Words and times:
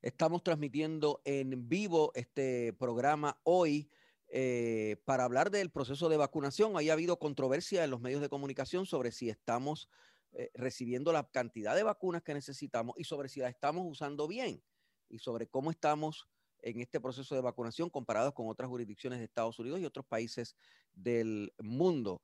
Estamos 0.00 0.44
transmitiendo 0.44 1.20
en 1.24 1.68
vivo 1.68 2.12
este 2.14 2.72
programa 2.72 3.40
hoy 3.42 3.90
eh, 4.28 4.96
para 5.04 5.24
hablar 5.24 5.50
del 5.50 5.70
proceso 5.70 6.08
de 6.08 6.16
vacunación. 6.16 6.76
Ahí 6.76 6.88
ha 6.88 6.92
habido 6.92 7.18
controversia 7.18 7.82
en 7.82 7.90
los 7.90 8.00
medios 8.00 8.20
de 8.20 8.28
comunicación 8.28 8.86
sobre 8.86 9.10
si 9.10 9.28
estamos 9.28 9.88
eh, 10.32 10.50
recibiendo 10.54 11.12
la 11.12 11.28
cantidad 11.28 11.74
de 11.74 11.82
vacunas 11.82 12.22
que 12.22 12.32
necesitamos 12.32 12.94
y 12.96 13.04
sobre 13.04 13.28
si 13.28 13.40
la 13.40 13.48
estamos 13.48 13.84
usando 13.90 14.28
bien 14.28 14.62
y 15.08 15.18
sobre 15.18 15.48
cómo 15.48 15.72
estamos 15.72 16.28
en 16.62 16.80
este 16.80 17.00
proceso 17.00 17.34
de 17.34 17.40
vacunación 17.40 17.90
comparados 17.90 18.34
con 18.34 18.48
otras 18.48 18.68
jurisdicciones 18.68 19.18
de 19.18 19.24
Estados 19.24 19.58
Unidos 19.58 19.80
y 19.80 19.84
otros 19.84 20.06
países 20.06 20.54
del 20.94 21.52
mundo. 21.58 22.22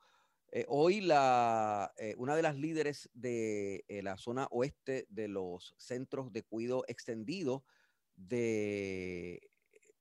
Eh, 0.57 0.65
hoy 0.69 1.01
la, 1.01 1.93
una 2.17 2.37
de 2.37 2.43
las 2.43 2.57
líderes 2.57 3.11
de 3.13 3.85
la 4.05 4.17
zona 4.17 4.47
oeste 4.53 5.07
de 5.11 5.27
los 5.27 5.75
centros 5.79 6.33
de 6.33 6.45
cuidado 6.45 6.85
extendido 6.87 7.65
de, 8.15 9.51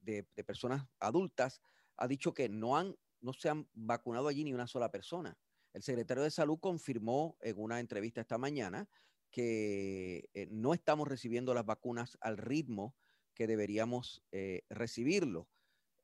de, 0.02 0.28
de 0.36 0.44
personas 0.44 0.86
adultas 1.00 1.60
ha 1.98 2.08
dicho 2.08 2.36
que 2.36 2.50
no, 2.50 2.78
han, 2.78 2.96
no 3.22 3.34
se 3.34 3.50
han 3.50 3.68
vacunado 3.74 4.28
allí 4.28 4.44
ni 4.44 4.54
una 4.54 4.68
sola 4.68 4.92
persona. 4.92 5.38
El 5.74 5.82
secretario 5.82 6.24
de 6.24 6.30
Salud 6.32 6.60
confirmó 6.60 7.36
en 7.42 7.60
una 7.60 7.80
entrevista 7.80 8.22
esta 8.22 8.38
mañana 8.38 8.88
que 9.32 10.30
eh, 10.36 10.48
no 10.52 10.76
estamos 10.76 11.08
recibiendo 11.08 11.54
las 11.56 11.66
vacunas 11.66 12.18
al 12.22 12.38
ritmo 12.38 12.96
que 13.34 13.48
deberíamos 13.48 14.24
eh, 14.32 14.64
recibirlo. 14.70 15.50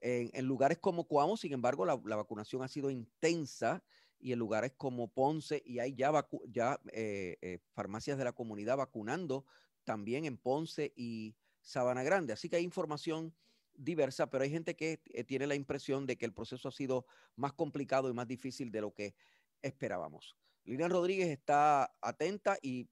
En, 0.02 0.45
lugares 0.45 0.80
como 0.80 1.03
Cuamo, 1.03 1.36
sin 1.36 1.53
embargo, 1.53 1.86
la, 1.86 1.95
vacunación 1.95 2.63
ha 2.63 2.69
sido 2.69 2.89
intensa 2.89 3.84
y 4.20 4.34
en 4.34 4.39
lugares 4.39 4.73
como 4.78 5.08
Ponce, 5.08 5.62
y 5.66 5.80
hay 5.80 5.95
ya, 5.95 6.12
ya 6.48 6.80
eh, 6.92 7.59
farmacias 7.73 8.17
de 8.17 8.23
la 8.23 8.34
comunidad 8.34 8.78
vacunando 8.78 9.45
también 9.84 10.25
en 10.25 10.38
Ponce 10.38 10.94
y 10.95 11.36
Sabana 11.62 12.03
Grande. 12.03 12.34
Así 12.34 12.50
que 12.50 12.58
hay 12.58 12.64
información 12.64 13.34
diversa, 13.80 14.30
pero 14.30 14.44
hay 14.44 14.50
gente 14.50 14.75
que 14.75 15.02
eh, 15.06 15.23
tiene 15.23 15.47
la 15.47 15.56
impresión 15.56 16.06
de 16.06 16.17
que 16.17 16.25
el 16.25 16.34
proceso 16.34 16.67
ha 16.67 16.72
sido 16.72 17.06
más 17.36 17.53
complicado 17.53 18.09
y 18.09 18.14
más 18.14 18.28
difícil 18.28 18.72
de 18.72 18.81
lo 18.81 18.94
que 18.94 19.16
esperábamos. 19.62 20.36
Lilian 20.66 20.92
Rodríguez 20.92 21.30
está 21.30 21.95
atenta 22.02 22.58
y, 22.62 22.88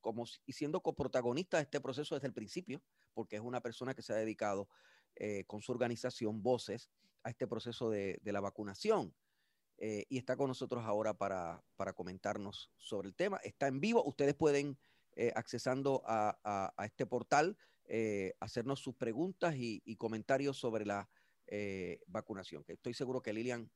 como, 0.00 0.26
siendo 0.26 0.82
coprotagonista 0.82 1.56
de 1.56 1.62
este 1.62 1.80
proceso 1.80 2.14
desde 2.14 2.26
el 2.26 2.34
principio, 2.34 2.82
porque 3.14 3.36
es 3.36 3.42
una 3.42 3.60
persona 3.60 3.94
que 3.94 4.02
se 4.02 4.12
ha 4.12 4.16
dedicado 4.16 4.68
eh, 5.16 5.44
con 5.46 5.62
su 5.62 5.72
organización 5.72 6.42
Voces 6.42 6.90
a 7.22 7.30
este 7.30 7.46
proceso 7.46 7.88
de, 7.88 8.20
la 8.24 8.40
vacunación. 8.40 9.14
Eh, 9.78 10.04
y 10.08 10.18
está 10.18 10.36
con 10.36 10.48
nosotros 10.48 10.84
ahora 10.84 11.14
para, 11.14 11.62
comentarnos 11.94 12.70
sobre 12.76 13.08
el 13.08 13.14
tema. 13.14 13.38
Está 13.42 13.66
en 13.66 13.80
vivo, 13.80 14.02
ustedes 14.04 14.34
pueden, 14.34 14.78
accesando 15.34 16.02
a, 16.06 16.36
a 16.76 16.84
este 16.86 17.06
portal, 17.06 17.56
eh, 17.86 18.32
hacernos 18.40 18.80
sus 18.80 18.94
preguntas 18.94 19.54
y, 19.56 19.96
comentarios 19.96 20.56
sobre 20.56 20.86
la 20.86 21.08
eh, 21.46 22.00
vacunación, 22.06 22.64
que 22.64 22.72
estoy 22.72 22.94
seguro 22.94 23.20
que 23.20 23.32
Lilian 23.32 23.70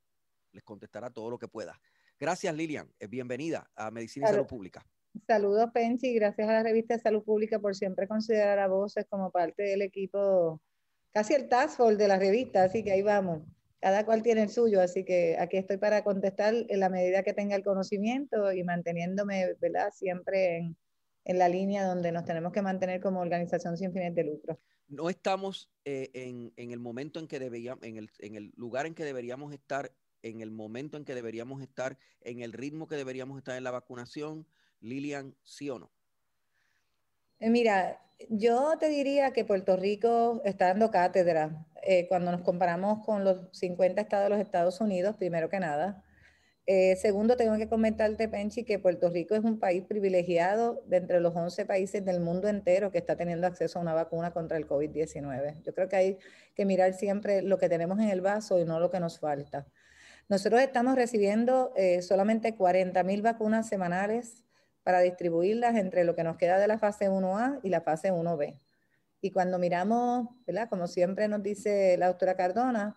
les 0.52 0.64
contestará 0.64 1.10
todo 1.10 1.28
lo 1.28 1.38
que 1.38 1.46
pueda. 1.46 1.78
Gracias, 2.18 2.54
Lilian. 2.54 2.90
Eh, 2.98 3.06
bienvenida 3.06 3.70
a 3.76 3.90
Medicina 3.90 4.26
y 4.28 4.32
Salud 4.32 4.46
Pública. 4.46 4.86
Saludos, 5.26 5.70
Penchi. 5.74 6.14
Gracias 6.14 6.48
a 6.48 6.52
la 6.52 6.62
revista 6.62 6.94
de 6.94 7.00
Salud 7.00 7.22
Pública 7.22 7.58
por 7.58 7.74
siempre 7.74 8.08
considerar 8.08 8.58
a 8.58 8.68
Voces 8.68 9.04
como 9.10 9.30
parte 9.30 9.62
del 9.62 9.82
equipo, 9.82 10.62
casi 11.12 11.34
el 11.34 11.48
task 11.48 11.76
force 11.76 11.96
de 11.96 12.08
la 12.08 12.18
revista, 12.18 12.64
así 12.64 12.82
que 12.82 12.92
ahí 12.92 13.02
vamos. 13.02 13.42
Cada 13.80 14.04
cual 14.04 14.22
tiene 14.22 14.42
el 14.42 14.50
suyo, 14.50 14.80
así 14.80 15.04
que 15.04 15.36
aquí 15.38 15.56
estoy 15.56 15.76
para 15.76 16.02
contestar 16.02 16.54
en 16.68 16.80
la 16.80 16.88
medida 16.88 17.22
que 17.22 17.32
tenga 17.32 17.54
el 17.54 17.62
conocimiento 17.62 18.52
y 18.52 18.64
manteniéndome, 18.64 19.54
¿verdad? 19.60 19.90
Siempre 19.92 20.56
en, 20.56 20.76
en 21.28 21.38
la 21.38 21.48
línea 21.48 21.84
donde 21.84 22.10
nos 22.10 22.24
tenemos 22.24 22.52
que 22.52 22.62
mantener 22.62 23.00
como 23.00 23.20
organización 23.20 23.76
sin 23.76 23.92
fines 23.92 24.14
de 24.14 24.24
lucro. 24.24 24.58
No 24.88 25.10
estamos 25.10 25.70
eh, 25.84 26.10
en, 26.14 26.70
el 26.70 26.78
momento 26.78 27.20
en 27.20 27.28
que 27.28 27.38
deberíamos, 27.38 27.84
en 27.84 27.98
el, 27.98 28.10
en 28.18 28.34
el 28.34 28.52
lugar 28.56 28.86
en 28.86 28.94
que 28.94 29.04
deberíamos 29.04 29.52
estar, 29.52 29.92
en 30.22 30.40
el 30.40 30.50
momento 30.50 30.96
en 30.96 31.04
que 31.04 31.14
deberíamos 31.14 31.62
estar, 31.62 31.98
en 32.22 32.40
el 32.40 32.54
ritmo 32.54 32.88
que 32.88 32.96
deberíamos 32.96 33.36
estar 33.36 33.56
en 33.56 33.64
la 33.64 33.70
vacunación, 33.70 34.46
Lilian, 34.80 35.36
¿sí 35.44 35.68
o 35.68 35.78
no? 35.78 35.90
Eh, 37.40 37.50
mira, 37.50 38.00
yo 38.30 38.78
te 38.80 38.88
diría 38.88 39.32
que 39.32 39.44
Puerto 39.44 39.76
Rico 39.76 40.40
está 40.46 40.68
dando 40.68 40.90
cátedra. 40.90 41.66
Eh, 41.90 42.06
cuando 42.06 42.30
nos 42.30 42.42
comparamos 42.42 43.02
con 43.02 43.24
los 43.24 43.48
50 43.52 44.02
estados 44.02 44.26
de 44.26 44.28
los 44.28 44.40
Estados 44.40 44.78
Unidos, 44.82 45.16
primero 45.16 45.48
que 45.48 45.58
nada, 45.58 46.04
eh, 46.66 46.96
segundo, 46.96 47.34
tengo 47.38 47.56
que 47.56 47.66
comentarte, 47.66 48.28
Penchi, 48.28 48.62
que 48.62 48.78
Puerto 48.78 49.08
Rico 49.08 49.34
es 49.34 49.42
un 49.42 49.58
país 49.58 49.84
privilegiado 49.84 50.82
de 50.86 50.98
entre 50.98 51.18
los 51.20 51.34
11 51.34 51.64
países 51.64 52.04
del 52.04 52.20
mundo 52.20 52.46
entero 52.46 52.90
que 52.90 52.98
está 52.98 53.16
teniendo 53.16 53.46
acceso 53.46 53.78
a 53.78 53.82
una 53.82 53.94
vacuna 53.94 54.32
contra 54.32 54.58
el 54.58 54.68
COVID-19. 54.68 55.62
Yo 55.62 55.72
creo 55.72 55.88
que 55.88 55.96
hay 55.96 56.18
que 56.54 56.66
mirar 56.66 56.92
siempre 56.92 57.40
lo 57.40 57.56
que 57.56 57.70
tenemos 57.70 57.98
en 58.00 58.10
el 58.10 58.20
vaso 58.20 58.58
y 58.58 58.66
no 58.66 58.80
lo 58.80 58.90
que 58.90 59.00
nos 59.00 59.18
falta. 59.18 59.66
Nosotros 60.28 60.60
estamos 60.60 60.94
recibiendo 60.94 61.72
eh, 61.74 62.02
solamente 62.02 62.54
40 62.54 63.02
mil 63.02 63.22
vacunas 63.22 63.66
semanales 63.66 64.44
para 64.82 65.00
distribuirlas 65.00 65.74
entre 65.76 66.04
lo 66.04 66.14
que 66.14 66.22
nos 66.22 66.36
queda 66.36 66.58
de 66.58 66.68
la 66.68 66.78
fase 66.78 67.08
1A 67.08 67.60
y 67.62 67.70
la 67.70 67.80
fase 67.80 68.12
1B. 68.12 68.58
Y 69.20 69.30
cuando 69.30 69.58
miramos, 69.58 70.28
¿verdad? 70.46 70.68
Como 70.68 70.86
siempre 70.86 71.28
nos 71.28 71.42
dice 71.42 71.96
la 71.98 72.08
doctora 72.08 72.36
Cardona, 72.36 72.96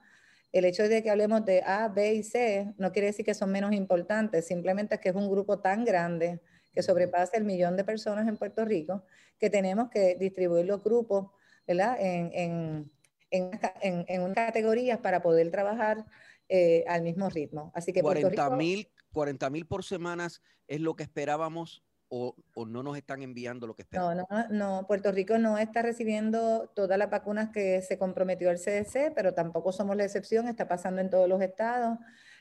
el 0.52 0.66
hecho 0.66 0.88
de 0.88 1.02
que 1.02 1.10
hablemos 1.10 1.46
de 1.46 1.62
A, 1.66 1.88
B 1.88 2.14
y 2.14 2.24
C 2.24 2.74
no 2.78 2.92
quiere 2.92 3.08
decir 3.08 3.26
que 3.26 3.34
son 3.34 3.52
menos 3.52 3.74
importantes, 3.74 4.46
simplemente 4.46 4.96
es 4.96 5.02
que 5.02 5.10
es 5.10 5.16
un 5.16 5.30
grupo 5.30 5.60
tan 5.60 5.86
grande 5.86 6.42
que 6.74 6.84
sobrepasa 6.84 7.38
el 7.38 7.46
millón 7.46 7.76
de 7.78 7.84
personas 7.84 8.28
en 8.28 8.38
Puerto 8.38 8.66
Rico 8.66 9.04
que 9.40 9.50
tenemos 9.50 9.90
que 9.90 10.16
distribuir 10.16 10.66
los 10.66 10.84
grupos 10.84 11.32
¿verdad? 11.68 11.98
En, 12.00 12.32
en, 12.34 12.92
en, 13.32 14.06
en 14.08 14.34
categorías 14.34 15.00
para 15.00 15.22
poder 15.22 15.52
trabajar 15.52 16.06
eh, 16.50 16.84
al 16.88 17.02
mismo 17.02 17.30
ritmo. 17.30 17.72
Así 17.74 17.94
que 17.94 18.02
40 18.02 18.50
mil 18.52 18.88
40 19.14 19.50
mil 19.50 19.66
por 19.66 19.84
semanas 19.84 20.42
es 20.68 20.80
lo 20.80 20.96
que 20.96 21.04
esperábamos 21.04 21.84
o, 22.14 22.36
no 22.68 22.84
nos 22.84 22.98
están 22.98 23.22
enviando 23.22 23.66
lo 23.66 23.76
que 23.76 23.84
esperamos? 23.84 24.16
No, 24.18 24.28
no, 24.30 24.48
no, 24.50 24.88
Puerto 24.88 25.12
Rico 25.12 25.38
no 25.38 25.58
está 25.58 25.82
recibiendo 25.82 26.70
todas 26.76 26.98
las 26.98 27.10
vacunas 27.10 27.50
que 27.50 27.82
se 27.82 27.98
comprometió 27.98 28.52
el 28.52 28.58
CDC, 28.58 29.14
pero 29.16 29.34
tampoco 29.34 29.72
somos 29.72 29.96
la 29.96 30.04
excepción, 30.04 30.48
está 30.48 30.68
pasando 30.68 31.00
en 31.00 31.10
todos 31.10 31.30
los 31.30 31.42
estados. 31.42 31.98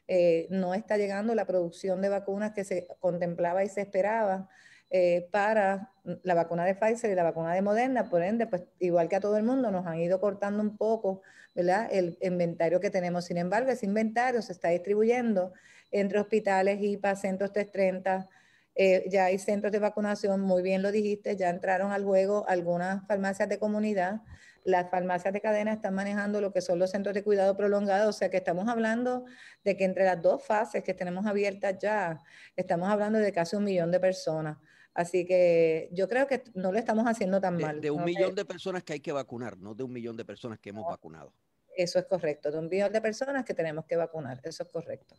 Eh, 0.09 0.49
no 0.51 0.75
está 0.75 0.97
llegando 0.97 1.37
la 1.37 1.47
producción 1.47 2.03
de 2.03 2.09
vacunas 2.09 2.51
que 2.53 2.65
se 2.65 2.89
contemplaba 2.99 3.63
y 3.63 3.69
se 3.69 3.83
esperaba 3.83 4.49
eh, 4.91 5.29
para 5.31 5.93
la 6.25 6.35
vacuna 6.35 6.65
de 6.65 6.75
Pfizer 6.75 7.13
y 7.13 7.15
la 7.15 7.23
vacuna 7.23 7.55
de 7.55 7.63
Moderna. 7.63 8.11
Por 8.11 8.25
ende, 8.25 8.49
pues 8.49 8.65
igual 8.81 9.09
que 9.09 9.17
a 9.17 9.21
todo 9.21 9.37
el 9.37 9.45
mundo, 9.45 9.71
nos 9.71 9.87
han 9.87 10.01
ido 10.01 10.21
cortando 10.21 10.61
un 10.63 10.77
poco 10.77 11.23
¿verdad? 11.55 11.89
el 11.93 12.19
inventario 12.23 12.81
que 12.81 12.91
tenemos. 12.91 13.27
Sin 13.27 13.39
embargo, 13.39 13.71
ese 13.71 13.87
inventario 13.87 14.43
se 14.43 14.53
está 14.53 14.71
distribuyendo 14.71 15.53
entre 15.93 16.19
hospitales, 16.19 16.81
IPA, 16.83 17.15
centros 17.15 17.53
330, 17.53 18.29
eh, 18.75 19.05
ya 19.11 19.27
hay 19.27 19.39
centros 19.39 19.73
de 19.73 19.79
vacunación, 19.79 20.41
muy 20.41 20.63
bien 20.63 20.83
lo 20.83 20.93
dijiste, 20.93 21.37
ya 21.37 21.51
entraron 21.51 21.93
al 21.93 22.05
juego 22.05 22.45
algunas 22.49 23.07
farmacias 23.07 23.49
de 23.49 23.59
comunidad. 23.59 24.23
Las 24.65 24.91
farmacias 24.91 25.33
de 25.33 25.41
cadena 25.41 25.73
están 25.73 25.95
manejando 25.95 26.41
lo 26.41 26.53
que 26.53 26.61
son 26.61 26.79
los 26.79 26.91
centros 26.91 27.15
de 27.15 27.25
cuidado 27.25 27.57
prolongado, 27.57 28.11
o 28.11 28.13
sea 28.13 28.31
que 28.31 28.37
estamos 28.37 28.69
hablando 28.69 29.25
de 29.65 29.77
que 29.77 29.85
entre 29.85 30.05
las 30.05 30.21
dos 30.21 30.45
fases 30.45 30.85
que 30.85 30.95
tenemos 30.95 31.27
abiertas 31.27 31.77
ya, 31.81 32.21
estamos 32.57 32.89
hablando 32.89 33.19
de 33.19 33.33
casi 33.33 33.57
un 33.57 33.65
millón 33.65 33.91
de 33.91 34.01
personas. 34.01 34.59
Así 34.93 35.25
que 35.25 35.89
yo 35.93 36.09
creo 36.09 36.27
que 36.27 36.43
no 36.55 36.73
lo 36.73 36.79
estamos 36.79 37.07
haciendo 37.07 37.41
tan 37.41 37.57
mal. 37.57 37.81
De 37.81 37.91
un 37.91 38.05
millón 38.05 38.35
de 38.35 38.45
personas 38.45 38.83
que 38.83 38.95
hay 38.95 39.01
que 39.01 39.13
vacunar, 39.13 39.57
no 39.57 39.75
de 39.75 39.85
un 39.85 39.93
millón 39.93 40.17
de 40.17 40.25
personas 40.25 40.59
que 40.59 40.71
hemos 40.71 40.87
vacunado. 40.87 41.33
Eso 41.77 41.99
es 41.99 42.05
correcto, 42.07 42.51
de 42.51 42.59
un 42.59 42.69
millón 42.69 42.93
de 42.93 43.01
personas 43.01 43.45
que 43.45 43.55
tenemos 43.55 43.87
que 43.87 43.97
vacunar, 43.97 44.41
eso 44.43 44.65
es 44.65 44.69
correcto. 44.69 45.17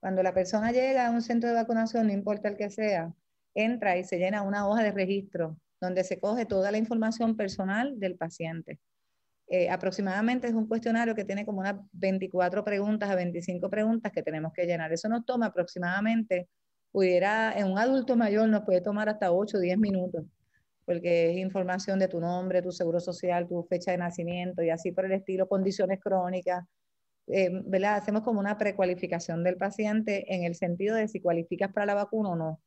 Cuando 0.00 0.24
la 0.24 0.34
persona 0.34 0.72
llega 0.72 1.06
a 1.06 1.12
un 1.12 1.22
centro 1.22 1.48
de 1.48 1.54
vacunación, 1.54 2.08
no 2.08 2.12
importa 2.12 2.48
el 2.48 2.56
que 2.56 2.70
sea, 2.70 3.14
entra 3.54 3.96
y 3.96 4.02
se 4.02 4.18
llena 4.18 4.42
una 4.42 4.66
hoja 4.66 4.82
de 4.82 4.90
registro 4.90 5.56
donde 5.80 6.04
se 6.04 6.18
coge 6.18 6.46
toda 6.46 6.70
la 6.70 6.78
información 6.78 7.36
personal 7.36 7.98
del 7.98 8.16
paciente. 8.16 8.78
Eh, 9.48 9.70
aproximadamente 9.70 10.48
es 10.48 10.54
un 10.54 10.66
cuestionario 10.66 11.14
que 11.14 11.24
tiene 11.24 11.46
como 11.46 11.60
unas 11.60 11.76
24 11.92 12.64
preguntas 12.64 13.08
a 13.08 13.14
25 13.14 13.70
preguntas 13.70 14.10
que 14.12 14.22
tenemos 14.22 14.52
que 14.52 14.66
llenar. 14.66 14.92
Eso 14.92 15.08
nos 15.08 15.24
toma 15.24 15.46
aproximadamente, 15.46 16.48
pudiera, 16.90 17.56
en 17.56 17.70
un 17.70 17.78
adulto 17.78 18.16
mayor 18.16 18.48
nos 18.48 18.64
puede 18.64 18.80
tomar 18.80 19.08
hasta 19.08 19.32
8 19.32 19.58
o 19.58 19.60
10 19.60 19.78
minutos, 19.78 20.24
porque 20.84 21.30
es 21.30 21.36
información 21.38 21.98
de 22.00 22.08
tu 22.08 22.20
nombre, 22.20 22.60
tu 22.62 22.72
seguro 22.72 22.98
social, 22.98 23.46
tu 23.46 23.62
fecha 23.64 23.92
de 23.92 23.98
nacimiento 23.98 24.62
y 24.62 24.70
así 24.70 24.90
por 24.90 25.04
el 25.04 25.12
estilo, 25.12 25.48
condiciones 25.48 26.00
crónicas. 26.00 26.64
Eh. 27.28 27.50
Hacemos 27.86 28.22
como 28.22 28.40
una 28.40 28.58
precualificación 28.58 29.44
del 29.44 29.56
paciente 29.56 30.34
en 30.34 30.44
el 30.44 30.54
sentido 30.56 30.96
de 30.96 31.08
si 31.08 31.20
cualificas 31.20 31.72
para 31.72 31.86
la 31.86 31.94
vacuna 31.94 32.30
o 32.30 32.36
no. 32.36 32.60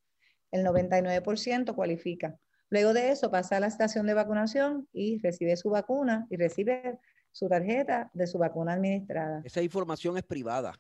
El 0.52 0.66
99% 0.66 1.76
cualifica. 1.76 2.38
Luego 2.70 2.94
de 2.94 3.12
eso 3.12 3.32
pasa 3.32 3.58
a 3.58 3.60
la 3.60 3.68
estación 3.68 4.06
de 4.06 4.14
vacunación 4.14 4.88
y 4.94 5.20
recibe 5.20 5.58
su 5.58 5.70
vacuna 5.70 6.28
y 6.30 6.38
recibe 6.38 7.00
su 7.32 7.48
tarjeta 7.48 8.12
de 8.14 8.28
su 8.28 8.38
vacuna 8.38 8.74
administrada. 8.74 9.42
Esa 9.44 9.62
información 9.62 10.18
es 10.18 10.24
privada. 10.24 10.74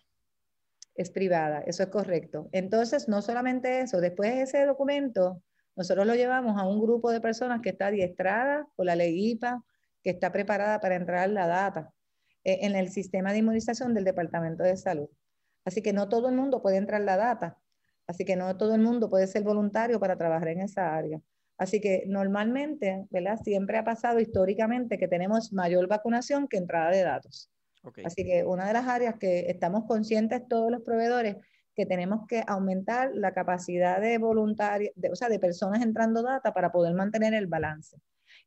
Es 0.95 1.09
privada, 1.11 1.61
eso 1.61 1.83
es 1.83 1.89
correcto. 1.89 2.49
Entonces, 2.51 3.07
no 3.07 3.21
solamente 3.21 3.81
eso, 3.81 4.01
después 4.01 4.35
de 4.35 4.41
ese 4.41 4.65
documento, 4.65 5.41
nosotros 5.75 6.05
lo 6.05 6.13
llevamos 6.13 6.59
a 6.59 6.67
un 6.67 6.81
grupo 6.81 7.09
de 7.11 7.21
personas 7.21 7.61
que 7.61 7.69
está 7.69 7.87
adiestrada 7.87 8.67
por 8.75 8.85
la 8.85 8.95
ley 8.95 9.31
IPA, 9.31 9.63
que 10.03 10.09
está 10.09 10.31
preparada 10.31 10.79
para 10.79 10.95
entrar 10.95 11.29
la 11.29 11.47
data 11.47 11.93
eh, 12.43 12.59
en 12.63 12.75
el 12.75 12.89
sistema 12.89 13.31
de 13.31 13.39
inmunización 13.39 13.93
del 13.93 14.03
Departamento 14.03 14.63
de 14.63 14.75
Salud. 14.77 15.09
Así 15.65 15.81
que 15.81 15.93
no 15.93 16.09
todo 16.09 16.29
el 16.29 16.35
mundo 16.35 16.61
puede 16.61 16.77
entrar 16.77 17.01
la 17.01 17.15
data, 17.15 17.57
así 18.07 18.25
que 18.25 18.35
no 18.35 18.57
todo 18.57 18.75
el 18.75 18.81
mundo 18.81 19.09
puede 19.09 19.27
ser 19.27 19.43
voluntario 19.43 19.99
para 19.99 20.17
trabajar 20.17 20.49
en 20.49 20.61
esa 20.61 20.95
área. 20.95 21.21
Así 21.59 21.81
que 21.81 22.03
normalmente, 22.07 23.05
¿verdad? 23.11 23.37
Siempre 23.43 23.77
ha 23.77 23.83
pasado 23.83 24.21
históricamente 24.21 24.97
que 24.97 25.09
tenemos 25.09 25.51
mayor 25.51 25.87
vacunación 25.87 26.47
que 26.47 26.57
entrada 26.57 26.89
de 26.89 27.03
datos. 27.03 27.51
Así 28.03 28.23
que 28.23 28.45
una 28.45 28.65
de 28.65 28.73
las 28.73 28.87
áreas 28.87 29.15
que 29.19 29.41
estamos 29.49 29.85
conscientes 29.85 30.47
todos 30.47 30.71
los 30.71 30.81
proveedores 30.81 31.35
que 31.75 31.85
tenemos 31.85 32.25
que 32.27 32.43
aumentar 32.47 33.11
la 33.13 33.33
capacidad 33.33 34.01
de 34.01 34.17
voluntarios, 34.17 34.93
o 35.11 35.15
sea, 35.15 35.29
de 35.29 35.39
personas 35.39 35.81
entrando 35.81 36.23
data 36.23 36.53
para 36.53 36.71
poder 36.71 36.93
mantener 36.93 37.33
el 37.33 37.47
balance. 37.47 37.97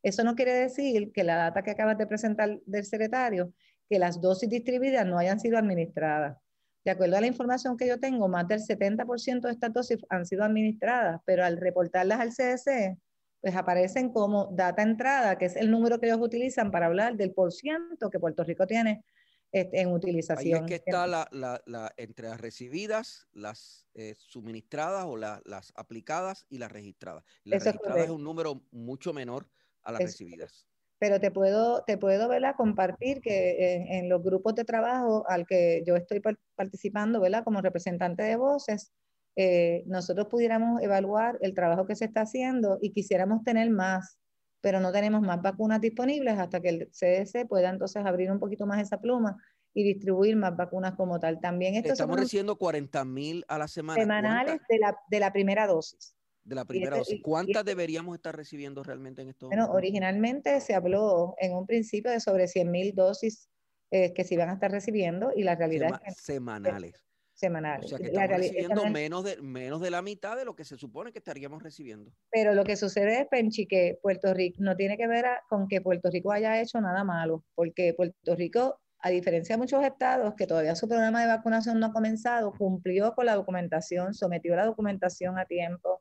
Eso 0.03 0.25
no 0.25 0.35
quiere 0.35 0.53
decir 0.55 1.13
que 1.13 1.23
la 1.23 1.37
data 1.37 1.63
que 1.63 1.71
acabas 1.71 1.99
de 1.99 2.07
presentar 2.07 2.61
del 2.65 2.85
secretario, 2.85 3.53
que 3.89 3.99
las 3.99 4.21
dosis 4.21 4.49
distribuidas 4.49 5.07
no 5.07 5.19
hayan 5.19 5.39
sido 5.39 5.59
administradas. 5.59 6.42
De 6.85 6.91
acuerdo 6.91 7.17
a 7.17 7.21
la 7.21 7.27
información 7.27 7.77
que 7.77 7.87
yo 7.87 8.01
tengo, 8.01 8.29
más 8.29 8.49
del 8.49 8.61
70% 8.61 9.41
de 9.43 9.53
estas 9.53 9.73
dosis 9.73 9.99
han 10.09 10.27
sido 10.27 10.43
administradas, 10.43 11.21
pero 11.25 11.45
al 11.45 11.57
reportarlas 11.57 12.21
al 12.21 12.31
CDC, 12.31 12.99
pues 13.41 13.55
aparecen 13.55 14.13
como 14.13 14.49
data 14.53 14.83
entrada, 14.83 15.39
que 15.39 15.47
es 15.47 15.57
el 15.57 15.71
número 15.71 16.01
que 16.01 16.07
ellos 16.07 16.21
utilizan 16.21 16.71
para 16.71 16.87
hablar 16.87 17.17
del 17.17 17.33
por 17.33 17.53
ciento 17.53 18.11
que 18.11 18.19
Puerto 18.19 18.43
Rico 18.45 18.67
tiene 18.67 19.05
este, 19.53 19.81
en 19.81 19.93
utilización. 19.93 20.55
Ahí 20.55 20.61
es 20.61 20.67
que 20.67 20.75
está 20.77 21.07
la, 21.07 21.29
la, 21.31 21.93
entre 21.97 22.29
las 22.29 22.41
recibidas, 22.41 23.29
las 23.33 23.87
eh, 23.95 24.15
suministradas 24.17 25.05
o 25.07 25.17
las 25.17 25.73
aplicadas 25.77 26.47
y 26.49 26.59
las 26.59 26.73
registradas. 26.73 27.25
Las 27.45 27.65
registradas 27.65 28.05
es, 28.05 28.11
un 28.11 28.25
número 28.25 28.63
mucho 28.71 29.13
menor 29.13 29.49
a 29.83 29.93
las 29.93 30.03
recibidas 30.03 30.67
pero 31.03 31.19
te 31.19 31.33
puedo, 31.33 31.83
te 31.85 31.99
puedo 31.99 32.29
¿verdad? 32.29 32.55
compartir 32.57 33.21
que 33.21 33.89
en, 33.91 34.09
los 34.09 34.23
grupos 34.23 34.55
de 34.55 34.65
trabajo 34.65 35.25
al 35.29 35.49
que 35.49 35.83
yo 35.85 35.97
estoy 35.97 36.23
participando 36.55 37.21
¿verdad? 37.21 37.43
como 37.43 37.61
representante 37.61 38.23
de 38.23 38.37
voces, 38.37 38.93
eh, 39.35 39.83
nosotros 39.87 40.29
pudiéramos 40.29 40.81
evaluar 40.81 41.41
el 41.41 41.55
trabajo 41.55 41.87
que 41.87 41.97
se 41.97 42.05
está 42.05 42.21
haciendo 42.21 42.79
y 42.81 42.93
quisiéramos 42.93 43.43
tener 43.43 43.69
más, 43.69 44.17
pero 44.61 44.79
no 44.79 44.93
tenemos 44.93 45.23
más 45.23 45.43
vacunas 45.43 45.81
disponibles 45.81 46.39
hasta 46.39 46.61
que 46.61 46.69
el 46.69 46.89
CDC 46.93 47.49
pueda 47.49 47.71
entonces 47.71 48.07
abrir 48.07 48.31
un 48.31 48.39
poquito 48.39 48.65
más 48.65 48.81
esa 48.81 49.01
pluma 49.01 49.37
y 49.75 49.83
distribuir 49.83 50.37
más 50.37 50.55
vacunas 50.57 50.95
como 50.95 51.19
tal. 51.19 51.41
También 51.41 51.75
Estamos 51.75 52.17
recibiendo 52.17 52.55
40 52.55 53.05
mil 53.07 53.45
a 53.49 53.59
la 53.59 53.67
semana. 53.67 54.01
Semanales 54.01 54.61
de 54.69 54.79
la, 54.79 54.97
de 55.11 55.19
la 55.19 55.33
primera 55.33 55.67
dosis 55.67 56.15
de 56.45 56.55
la 56.55 56.65
primera 56.65 56.97
dosis. 56.97 57.21
¿Cuántas 57.23 57.65
deberíamos 57.65 58.15
estar 58.17 58.35
recibiendo 58.37 58.83
realmente 58.83 59.23
en 59.23 59.29
estos 59.29 59.49
Bueno, 59.49 59.71
originalmente 59.71 60.61
se 60.61 60.75
habló 60.75 61.35
en 61.39 61.55
un 61.55 61.67
principio 61.67 62.11
de 62.11 62.21
sobre 62.21 62.49
100 62.49 62.71
mil 62.71 62.95
dosis 62.95 63.49
eh, 63.91 64.13
que 64.13 64.25
se 64.25 64.35
iban 64.35 64.49
a 64.49 64.55
estar 64.55 64.71
recibiendo 64.71 65.31
y 65.35 65.43
la 65.43 65.55
realidad 65.55 66.01
es 66.07 66.17
que, 66.17 66.23
semanales. 66.23 67.05
Semanales. 67.35 67.87
O 67.87 67.89
sea 67.89 67.99
que 67.99 68.07
estamos 68.07 68.29
recibiendo 68.29 68.87
menos, 68.87 69.25
de, 69.25 69.41
menos 69.43 69.81
de 69.81 69.91
la 69.91 70.03
mitad 70.03 70.37
de 70.37 70.45
lo 70.45 70.55
que 70.55 70.65
se 70.65 70.77
supone 70.77 71.13
que 71.13 71.19
estaríamos 71.19 71.63
recibiendo. 71.63 72.13
Pero 72.31 72.55
lo 72.55 72.65
que 72.65 72.77
sucede 72.77 73.21
es, 73.21 73.27
Penchi, 73.29 73.67
que 73.67 73.99
Puerto 74.01 74.33
Rico 74.33 74.59
no 74.61 74.77
tiene 74.77 74.97
que 74.97 75.07
ver 75.07 75.25
con 75.49 75.67
que 75.69 75.81
Puerto 75.81 76.11
Rico 76.11 76.33
haya 76.33 76.61
hecho 76.61 76.81
nada 76.81 77.05
malo, 77.05 77.45
porque 77.55 77.95
Puerto 77.95 78.37
Rico 78.37 78.79
a 79.03 79.11
diferencia 79.11 79.57
de 79.57 79.59
muchos 79.59 79.83
estados 79.85 80.35
que 80.37 80.47
todavía 80.47 80.77
su 80.77 80.87
programa 80.87 81.21
de 81.21 81.27
vacunación 81.27 81.81
no 81.81 81.87
ha 81.87 81.93
comenzado, 81.93 82.53
cumplió 82.53 83.15
con 83.15 83.27
la 83.27 83.35
documentación, 83.35 84.15
sometió 84.15 84.55
la 84.55 84.65
documentación 84.65 85.39
a 85.39 85.45
tiempo, 85.45 85.99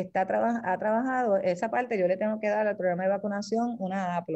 está 0.00 0.22
ha 0.22 0.78
trabajado, 0.78 1.36
esa 1.38 1.70
parte 1.70 1.98
yo 1.98 2.06
le 2.06 2.16
tengo 2.16 2.38
que 2.38 2.48
dar 2.48 2.66
al 2.66 2.76
programa 2.76 3.04
de 3.04 3.08
vacunación 3.10 3.76
una 3.78 4.16
A+. 4.16 4.26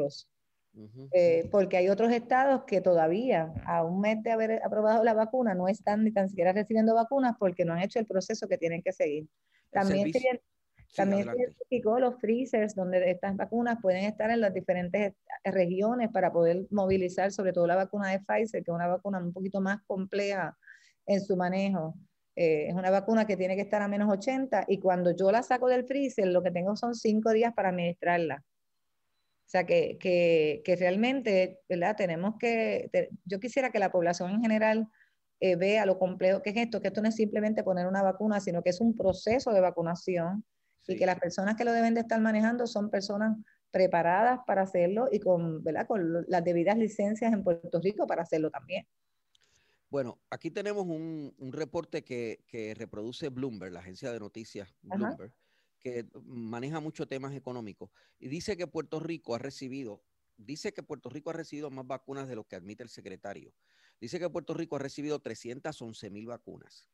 Eh, 1.11 1.49
porque 1.51 1.75
hay 1.77 1.89
otros 1.89 2.11
estados 2.11 2.63
que 2.65 2.79
todavía, 2.79 3.53
a 3.65 3.83
un 3.83 3.99
mes 3.99 4.23
de 4.23 4.31
haber 4.31 4.63
aprobado 4.63 5.03
la 5.03 5.13
vacuna, 5.13 5.53
no 5.53 5.67
están 5.67 6.03
ni 6.03 6.11
tan 6.11 6.29
siquiera 6.29 6.53
recibiendo 6.53 6.95
vacunas 6.95 7.35
porque 7.37 7.65
no 7.65 7.73
han 7.73 7.81
hecho 7.81 7.99
el 7.99 8.07
proceso 8.07 8.47
que 8.47 8.57
tienen 8.57 8.81
que 8.81 8.93
seguir. 8.93 9.27
También, 9.69 10.11
se, 10.13 10.41
también 10.95 11.25
se 11.25 11.37
identificó 11.37 11.99
los 11.99 12.19
freezers 12.19 12.73
donde 12.73 13.11
estas 13.11 13.35
vacunas 13.35 13.79
pueden 13.81 14.05
estar 14.05 14.31
en 14.31 14.41
las 14.41 14.53
diferentes 14.53 15.13
regiones 15.43 16.09
para 16.09 16.31
poder 16.31 16.65
movilizar 16.71 17.31
sobre 17.31 17.51
todo 17.51 17.67
la 17.67 17.75
vacuna 17.75 18.09
de 18.09 18.19
Pfizer, 18.19 18.63
que 18.63 18.71
es 18.71 18.75
una 18.75 18.87
vacuna 18.87 19.19
un 19.19 19.33
poquito 19.33 19.59
más 19.59 19.81
compleja 19.83 20.57
en 21.05 21.21
su 21.21 21.35
manejo. 21.35 21.95
Eh, 22.35 22.67
es 22.69 22.73
una 22.73 22.89
vacuna 22.89 23.25
que 23.25 23.37
tiene 23.37 23.55
que 23.55 23.61
estar 23.61 23.81
a 23.81 23.87
menos 23.87 24.09
80 24.09 24.65
y 24.67 24.79
cuando 24.79 25.15
yo 25.15 25.31
la 25.31 25.43
saco 25.43 25.67
del 25.67 25.85
freezer, 25.85 26.27
lo 26.27 26.41
que 26.41 26.51
tengo 26.51 26.75
son 26.75 26.95
cinco 26.95 27.31
días 27.31 27.53
para 27.53 27.69
administrarla. 27.69 28.43
O 28.43 29.49
sea 29.51 29.65
que, 29.65 29.97
que, 29.99 30.61
que 30.63 30.75
realmente, 30.77 31.59
¿verdad? 31.67 31.95
Tenemos 31.97 32.35
que, 32.39 32.89
yo 33.25 33.39
quisiera 33.41 33.69
que 33.69 33.79
la 33.79 33.91
población 33.91 34.31
en 34.31 34.41
general 34.41 34.87
eh, 35.41 35.57
vea 35.57 35.85
lo 35.85 35.99
complejo 35.99 36.41
que 36.41 36.51
es 36.51 36.57
esto, 36.57 36.81
que 36.81 36.87
esto 36.87 37.01
no 37.01 37.09
es 37.09 37.15
simplemente 37.15 37.63
poner 37.63 37.87
una 37.87 38.01
vacuna, 38.01 38.39
sino 38.39 38.61
que 38.61 38.69
es 38.69 38.79
un 38.79 38.95
proceso 38.95 39.51
de 39.51 39.59
vacunación 39.59 40.45
y 40.87 40.95
que 40.95 41.05
las 41.05 41.19
personas 41.19 41.55
que 41.55 41.65
lo 41.65 41.73
deben 41.73 41.95
de 41.95 42.01
estar 42.01 42.21
manejando 42.21 42.67
son 42.67 42.89
personas 42.89 43.37
preparadas 43.71 44.39
para 44.45 44.61
hacerlo 44.61 45.07
y 45.11 45.19
con, 45.19 45.63
¿verdad? 45.63 45.87
con 45.87 46.25
las 46.27 46.43
debidas 46.43 46.77
licencias 46.77 47.33
en 47.33 47.43
Puerto 47.43 47.79
Rico 47.81 48.05
para 48.05 48.21
hacerlo 48.21 48.51
también. 48.51 48.85
Bueno, 49.91 50.21
aquí 50.29 50.49
tenemos 50.51 50.87
un, 50.87 51.35
reporte 51.51 52.05
que, 52.05 52.73
reproduce 52.77 53.27
Bloomberg, 53.27 53.73
la 53.73 53.81
agencia 53.81 54.09
de 54.13 54.21
noticias 54.21 54.73
Bloomberg, 54.81 55.33
que 55.79 56.07
maneja 56.23 56.79
muchos 56.79 57.09
temas 57.09 57.35
económicos 57.35 57.91
y 58.17 58.29
dice 58.29 58.55
que 58.55 58.67
Puerto 58.67 59.01
Rico 59.01 59.35
ha 59.35 59.37
recibido, 59.37 60.01
dice 60.37 60.71
que 60.73 60.81
Puerto 60.81 61.09
Rico 61.09 61.31
ha 61.31 61.33
recibido 61.33 61.69
más 61.71 61.85
vacunas 61.85 62.29
de 62.29 62.35
lo 62.35 62.45
que 62.45 62.55
admite 62.55 62.83
el 62.83 62.89
secretario. 62.89 63.53
Dice 63.99 64.17
que 64.17 64.29
Puerto 64.29 64.53
Rico 64.53 64.77
ha 64.77 64.79
recibido 64.79 65.19
311 65.19 66.09
mil 66.09 66.25
vacunas. 66.25 66.87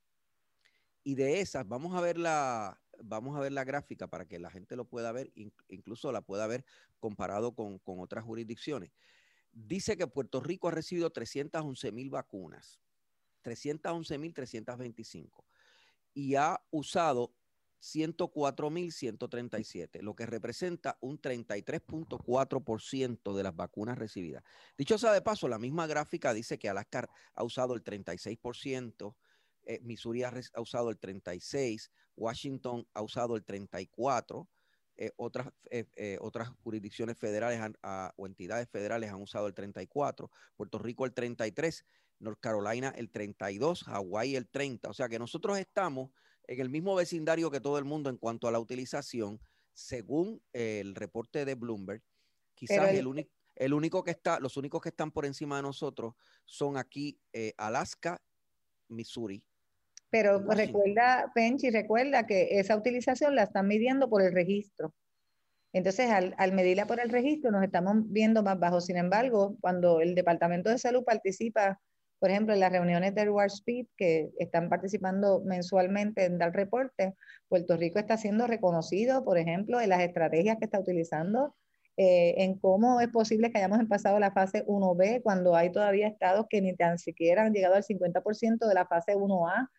Y 1.03 1.13
de 1.13 1.39
esas, 1.39 1.67
vamos 1.67 1.95
a 1.95 2.01
ver 2.01 2.17
la, 2.17 2.81
vamos 3.03 3.37
a 3.37 3.41
ver 3.41 3.51
la 3.51 3.63
gráfica 3.63 4.07
para 4.07 4.25
que 4.25 4.39
la 4.39 4.49
gente 4.49 4.75
lo 4.75 4.85
pueda 4.85 5.11
ver, 5.11 5.31
incluso 5.67 6.11
la 6.11 6.21
pueda 6.21 6.47
ver 6.47 6.65
comparado 6.99 7.53
con, 7.53 7.77
con 7.77 7.99
otras 7.99 8.23
jurisdicciones. 8.23 8.91
Dice 9.51 9.97
que 9.97 10.07
Puerto 10.07 10.39
Rico 10.41 10.67
ha 10.67 10.71
recibido 10.71 11.11
311 11.11 11.91
mil 11.91 12.09
vacunas, 12.09 12.79
311 13.41 14.17
mil 14.17 14.33
325, 14.33 15.45
y 16.13 16.35
ha 16.35 16.61
usado 16.71 17.33
104.137, 17.81 20.01
lo 20.01 20.15
que 20.15 20.25
representa 20.25 20.97
un 21.01 21.21
33.4% 21.21 23.35
de 23.35 23.43
las 23.43 23.55
vacunas 23.55 23.95
recibidas. 23.97 24.43
Dicho 24.77 24.97
sea 24.97 25.11
de 25.13 25.21
paso, 25.21 25.47
la 25.47 25.59
misma 25.59 25.87
gráfica 25.87 26.33
dice 26.33 26.57
que 26.57 26.67
Alaska 26.69 27.09
ha 27.35 27.43
usado 27.43 27.75
el 27.75 27.83
36%, 27.83 29.15
eh, 29.63 29.79
Missouri 29.83 30.23
ha, 30.23 30.33
usado 30.57 30.89
el 30.89 30.99
36%, 30.99 31.91
Washington 32.15 32.87
ha 32.93 33.01
usado 33.01 33.35
el 33.35 33.45
34%, 33.45 34.47
eh, 34.99 35.11
otras, 35.17 35.49
eh, 35.69 36.17
otras 36.21 36.49
jurisdicciones 36.63 37.19
federales 37.19 37.61
o 38.15 38.25
entidades 38.25 38.67
federales 38.69 39.11
han 39.11 39.21
usado 39.21 39.45
el 39.45 39.53
34%, 39.53 40.31
Puerto 40.55 40.79
Rico 40.79 41.05
el 41.05 41.13
33%, 41.13 41.83
North 42.19 42.39
Carolina 42.39 42.93
el 42.95 43.11
32%, 43.11 43.87
Hawaii 43.87 44.35
el 44.35 44.49
30%. 44.49 44.89
O 44.89 44.93
sea 44.93 45.09
que 45.09 45.19
nosotros 45.19 45.57
estamos 45.57 46.11
en 46.47 46.59
el 46.59 46.69
mismo 46.69 46.95
vecindario 46.95 47.51
que 47.51 47.59
todo 47.59 47.77
el 47.77 47.85
mundo 47.85 48.09
en 48.09 48.17
cuanto 48.17 48.47
a 48.47 48.51
la 48.51 48.59
utilización, 48.59 49.39
según 49.73 50.41
el 50.53 50.95
reporte 50.95 51.45
de 51.45 51.55
Bloomberg, 51.55 52.01
quizás 52.55 52.93
el, 52.93 53.05
único, 53.05 53.29
el 53.55 53.73
único 53.73 54.03
que 54.03 54.11
está, 54.11 54.39
los 54.39 54.57
únicos 54.57 54.81
que 54.81 54.89
están 54.89 55.11
por 55.11 55.25
encima 55.25 55.57
de 55.57 55.63
nosotros 55.63 56.15
son 56.45 56.77
aquí 56.77 57.19
eh, 57.33 57.53
Alaska, 57.57 58.21
Missouri. 58.87 59.43
Pero 60.09 60.39
recuerda, 60.39 61.31
Penchi, 61.35 61.69
recuerda 61.69 62.25
que 62.25 62.59
esa 62.59 62.77
utilización 62.77 63.35
la 63.35 63.43
están 63.43 63.67
midiendo 63.67 64.09
por 64.09 64.21
el 64.21 64.33
registro. 64.33 64.95
Entonces, 65.73 66.09
al, 66.09 66.33
al, 66.37 66.53
medirla 66.53 66.87
por 66.87 67.01
el 67.01 67.09
registro, 67.09 67.51
nos 67.51 67.61
estamos 67.61 67.97
viendo 68.07 68.41
más 68.41 68.57
bajo. 68.57 68.79
Sin 68.79 68.95
embargo, 68.95 69.57
cuando 69.59 69.99
el 69.99 70.15
Departamento 70.15 70.69
de 70.69 70.77
Salud 70.77 71.03
participa 71.03 71.81
por 72.19 72.29
ejemplo, 72.29 72.53
en 72.53 72.59
las 72.59 72.71
reuniones 72.71 73.13
del 73.15 73.29
War 73.29 73.47
Speed 73.47 73.87
que 73.97 74.29
están 74.39 74.69
participando 74.69 75.41
mensualmente 75.45 76.25
en 76.25 76.37
dar 76.37 76.53
reportes, 76.53 77.13
Puerto 77.47 77.77
Rico 77.77 77.99
está 77.99 78.17
siendo 78.17 78.47
reconocido, 78.47 79.23
por 79.23 79.37
ejemplo, 79.37 79.79
en 79.79 79.89
las 79.89 80.01
estrategias 80.01 80.57
que 80.57 80.65
está 80.65 80.79
utilizando, 80.79 81.55
eh, 81.95 82.35
en 82.43 82.59
cómo 82.59 83.01
es 83.01 83.07
posible 83.09 83.51
que 83.51 83.57
hayamos 83.57 83.83
pasado 83.87 84.19
la 84.19 84.31
fase 84.31 84.63
1B 84.67 85.21
cuando 85.23 85.55
hay 85.55 85.71
todavía 85.71 86.07
estados 86.07 86.45
que 86.49 86.61
ni 86.61 86.75
tan 86.75 86.99
siquiera 86.99 87.43
han 87.43 87.53
llegado 87.53 87.75
al 87.75 87.83
50% 87.83 88.67
de 88.67 88.73
la 88.73 88.85
fase 88.85 89.15
1A. 89.15 89.69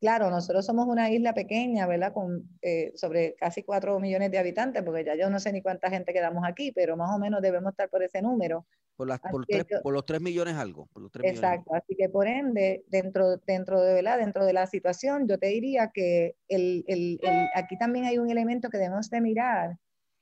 Claro, 0.00 0.30
nosotros 0.30 0.64
somos 0.64 0.86
una 0.86 1.10
isla 1.10 1.34
pequeña, 1.34 1.86
¿verdad? 1.86 2.14
Con 2.14 2.48
eh, 2.62 2.90
sobre 2.96 3.34
casi 3.34 3.62
4 3.62 4.00
millones 4.00 4.30
de 4.30 4.38
habitantes, 4.38 4.82
porque 4.82 5.04
ya 5.04 5.14
yo 5.14 5.28
no 5.28 5.38
sé 5.38 5.52
ni 5.52 5.60
cuánta 5.60 5.90
gente 5.90 6.14
quedamos 6.14 6.42
aquí, 6.46 6.72
pero 6.72 6.96
más 6.96 7.14
o 7.14 7.18
menos 7.18 7.42
debemos 7.42 7.72
estar 7.72 7.90
por 7.90 8.02
ese 8.02 8.22
número. 8.22 8.66
Por, 8.96 9.08
las, 9.08 9.20
por, 9.20 9.92
los 9.92 10.06
3 10.06 10.20
millones 10.22 10.54
algo. 10.56 10.86
Por 10.86 11.02
los 11.02 11.10
exacto, 11.22 11.74
así 11.74 11.94
que 11.96 12.08
por 12.08 12.26
ende, 12.28 12.84
dentro, 12.88 13.36
dentro, 13.38 13.82
de, 13.82 13.94
¿verdad? 13.94 14.18
dentro 14.18 14.46
de 14.46 14.54
la 14.54 14.66
situación, 14.66 15.28
yo 15.28 15.38
te 15.38 15.48
diría 15.48 15.90
que 15.92 16.34
el, 16.48 16.84
el, 16.86 17.20
aquí 17.54 17.76
también 17.76 18.06
hay 18.06 18.16
un 18.16 18.30
elemento 18.30 18.70
que 18.70 18.78
debemos 18.78 19.10
de 19.10 19.20
mirar, 19.20 19.76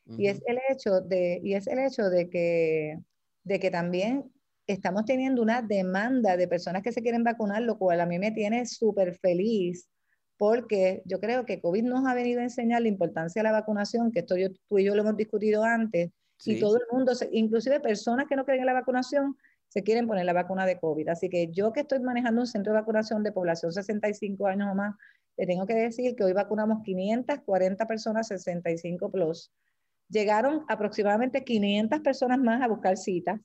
y, 0.07 0.29
es 0.29 0.41
el 0.47 0.59
hecho 0.71 1.01
de, 1.03 1.41
y 1.43 1.55
es 1.55 1.67
el 1.67 1.79
hecho 1.81 2.09
de 2.09 2.31
que, 2.31 2.99
de 3.45 3.61
que 3.61 3.71
también 3.71 4.33
estamos 4.69 5.05
teniendo 5.05 5.43
una 5.43 5.63
demanda 5.63 6.37
de 6.37 6.47
personas 6.47 6.83
que 6.83 6.93
se 6.93 7.03
quieren 7.03 7.25
vacunar, 7.25 7.63
lo 7.63 7.79
cual 7.79 8.01
a 8.01 8.07
mí 8.07 8.19
me 8.19 8.31
tiene 8.31 8.67
súper 8.67 9.15
feliz, 9.15 9.89
porque 10.37 11.03
yo 11.05 11.19
creo 11.19 11.45
que 11.45 11.61
COVID 11.61 11.83
nos 11.83 12.07
ha 12.07 12.15
venido 12.15 12.41
a 12.41 12.45
enseñar 12.45 12.83
la 12.83 12.89
importancia 12.89 13.41
de 13.41 13.45
la 13.45 13.53
vacunación, 13.53 14.13
que 14.13 14.21
esto 14.21 14.37
yo, 14.37 14.49
tú 14.69 14.79
y 14.79 14.85
yo 14.85 14.95
lo 14.95 15.03
hemos 15.03 15.17
discutido 15.17 15.65
antes, 15.65 16.11
y 16.45 16.61
todo 16.61 16.77
el 16.77 16.85
mundo, 16.93 17.13
inclusive 17.33 17.81
personas 17.81 18.27
que 18.29 18.37
no 18.37 18.45
creen 18.45 18.61
en 18.61 18.67
la 18.67 18.75
vacunación, 18.75 19.37
se 19.69 19.83
quieren 19.83 20.07
poner 20.07 20.25
la 20.25 20.33
vacuna 20.33 20.67
de 20.67 20.79
COVID. 20.79 21.09
Así 21.09 21.29
que 21.29 21.51
yo 21.51 21.73
que 21.73 21.81
estoy 21.81 22.01
manejando 22.01 22.43
un 22.43 22.47
centro 22.47 22.73
de 22.73 22.81
vacunación 22.81 23.23
de 23.23 23.33
población 23.33 23.73
65 23.73 24.47
años 24.47 24.69
o 24.71 24.75
más, 24.75 24.95
le 25.37 25.47
tengo 25.47 25.67
que 25.67 25.75
decir 25.75 26.15
que 26.17 26.25
hoy 26.25 26.33
vacunamos 26.33 26.83
540 26.85 27.87
personas 27.87 28.29
65 28.29 29.11
plus. 29.11 29.53
Llegaron 30.09 30.65
aproximadamente 30.69 31.45
500 31.45 32.01
personas 32.01 32.39
más 32.39 32.63
a 32.63 32.69
buscar 32.69 32.97
citas. 32.97 33.41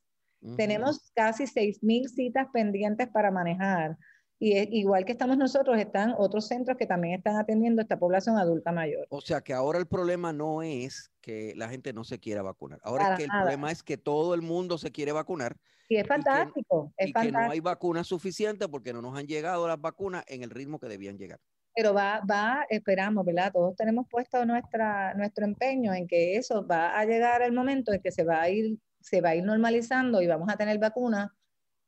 Tenemos 0.58 1.12
casi 1.16 1.46
6.000 1.46 2.08
citas 2.10 2.48
pendientes 2.52 3.08
para 3.10 3.32
manejar. 3.32 3.98
Y 4.40 4.58
igual 4.78 5.06
que 5.06 5.14
estamos 5.14 5.38
nosotros, 5.38 5.78
están 5.80 6.14
otros 6.18 6.48
centros 6.48 6.78
que 6.78 6.86
también 6.86 7.14
están 7.14 7.38
atendiendo 7.38 7.80
a 7.80 7.84
esta 7.84 7.98
población 7.98 8.38
adulta 8.38 8.74
mayor. 8.74 9.08
O 9.10 9.22
sea 9.22 9.40
que 9.40 9.54
ahora 9.54 9.80
el 9.80 9.86
problema 9.86 10.34
no 10.34 10.62
es 10.62 11.14
que 11.22 11.54
la 11.56 11.70
gente 11.70 11.94
no 11.94 12.04
se 12.04 12.20
quiera 12.20 12.42
vacunar. 12.42 12.80
Ahora 12.84 13.14
es 13.14 13.18
que 13.18 13.24
el 13.24 13.30
problema 13.30 13.72
es 13.72 13.84
que 13.84 13.98
todo 13.98 14.34
el 14.34 14.42
mundo 14.42 14.78
se 14.78 14.92
quiere 14.92 15.14
vacunar. 15.14 15.56
Y 15.88 15.96
es 15.96 16.08
fantástico. 16.08 16.94
Y, 16.98 17.14
que, 17.14 17.32
no 17.32 17.52
hay 17.52 17.62
vacunas 17.62 18.08
suficientes 18.08 18.68
porque 18.68 18.92
no 18.92 19.02
nos 19.02 19.18
han 19.18 19.28
llegado 19.28 19.68
las 19.68 19.80
vacunas 19.80 20.26
en 20.28 20.44
el 20.44 20.50
ritmo 20.50 20.78
que 20.78 20.88
debían 20.88 21.18
llegar. 21.18 21.40
Pero 21.76 21.94
va, 21.94 22.22
va, 22.30 22.66
esperamos, 22.70 23.26
¿verdad? 23.26 23.52
Todos 23.54 23.76
tenemos 23.76 24.08
puesto 24.10 24.46
nuestra, 24.46 25.14
nuestro 25.14 25.46
empeño 25.46 25.94
en 25.94 26.08
que 26.08 26.36
eso 26.36 26.66
va 26.68 27.00
a 27.00 27.06
llegar 27.06 27.42
el 27.42 27.54
momento 27.54 27.94
en 27.94 28.02
que 28.02 28.12
se 28.12 28.24
va 28.24 28.42
a 28.42 28.50
ir, 28.50 28.78
se 29.04 29.20
va 29.20 29.30
a 29.30 29.36
ir 29.36 29.44
normalizando 29.44 30.22
y 30.22 30.28
vamos 30.28 30.48
a 30.50 30.56
tener 30.56 30.80
vacunas 30.80 31.30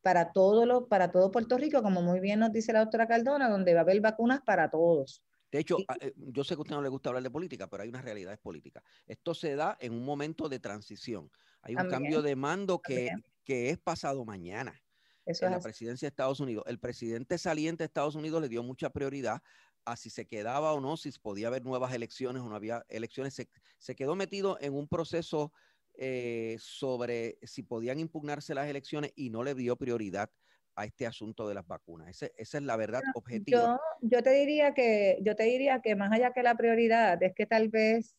para 0.02 0.34
todo, 0.34 0.66
lo, 0.66 0.88
para 0.88 1.12
todo 1.12 1.32
Puerto 1.32 1.58
Rico, 1.58 1.82
como 1.82 2.02
muy 2.02 2.20
bien 2.20 2.40
nos 2.40 2.52
dice 2.52 2.74
la 2.74 2.82
doctora 2.82 3.08
Caldona, 3.08 3.50
donde 3.50 3.74
va 3.74 3.80
a 3.80 3.84
haber 3.84 4.02
vacunas 4.02 4.42
para 4.42 4.70
todos. 4.70 5.24
De 5.50 5.60
hecho, 5.60 5.78
eh, 6.02 6.14
yo 6.18 6.44
sé 6.44 6.56
que 6.56 6.60
a 6.60 6.62
usted 6.64 6.76
no 6.76 6.82
le 6.82 6.90
gusta 6.90 7.10
hablar 7.10 7.24
de 7.24 7.32
política, 7.32 7.68
pero 7.68 7.84
hay 7.84 7.90
una 7.90 8.02
realidad 8.02 8.38
política. 8.40 8.84
Esto 9.08 9.34
se 9.34 9.56
da 9.56 9.78
en 9.80 9.94
un 9.94 10.04
momento 10.04 10.50
de 10.50 10.60
transición. 10.60 11.32
Hay 11.62 11.76
un 11.76 11.90
cambio 11.90 12.22
de 12.22 12.36
mando 12.36 12.82
que, 12.82 13.12
que, 13.46 13.70
es 13.70 13.78
pasado 13.78 14.26
mañana 14.26 14.80
en 15.26 15.52
la 15.52 15.60
presidencia 15.62 16.06
de 16.06 16.10
Estados 16.10 16.42
Unidos. 16.42 16.66
El 16.68 16.80
presidente 16.80 17.38
saliente 17.38 17.84
de 17.84 17.86
Estados 17.86 18.16
Unidos 18.16 18.42
le 18.42 18.50
dio 18.50 18.62
mucha 18.62 18.90
prioridad 18.90 19.42
a 19.86 19.96
si 19.96 20.10
se 20.10 20.28
quedaba 20.28 20.74
o 20.74 20.82
no, 20.82 20.98
si 20.98 21.12
podía 21.14 21.48
haber 21.48 21.64
nuevas 21.64 21.94
elecciones 21.94 22.42
o 22.42 22.50
no 22.50 22.56
había 22.56 22.86
elecciones. 22.90 23.34
Se, 23.34 23.48
se 23.80 23.96
quedó 23.96 24.16
metido 24.16 24.58
en 24.60 24.74
un 24.74 24.88
proceso 24.88 25.54
eh, 25.98 26.58
sobre 26.60 27.38
si 27.44 27.64
podían 27.64 28.00
impugnarse 28.00 28.54
las 28.54 28.68
elecciones 28.68 29.12
y 29.16 29.30
no 29.30 29.44
le 29.44 29.56
dio 29.56 29.76
prioridad 29.76 30.30
a 30.76 30.86
este 30.86 31.08
asunto 31.08 31.48
de 31.48 31.56
las 31.56 31.66
vacunas. 31.66 32.10
esa 32.10 32.58
es 32.58 32.64
la 32.64 32.76
verdad 32.76 33.02
objetiva. 33.14 33.80
Yo, 34.02 34.18
yo, 34.18 34.24
te 34.24 34.32
diría 34.32 34.74
que, 34.74 35.20
yo 35.22 35.36
te 35.36 35.44
diría 35.44 35.80
que 35.82 35.96
más 35.96 36.12
allá 36.12 36.32
que 36.32 36.44
la 36.44 36.56
prioridad 36.56 37.22
es 37.24 37.34
que 37.34 37.46
tal 37.46 37.70
vez 37.70 38.16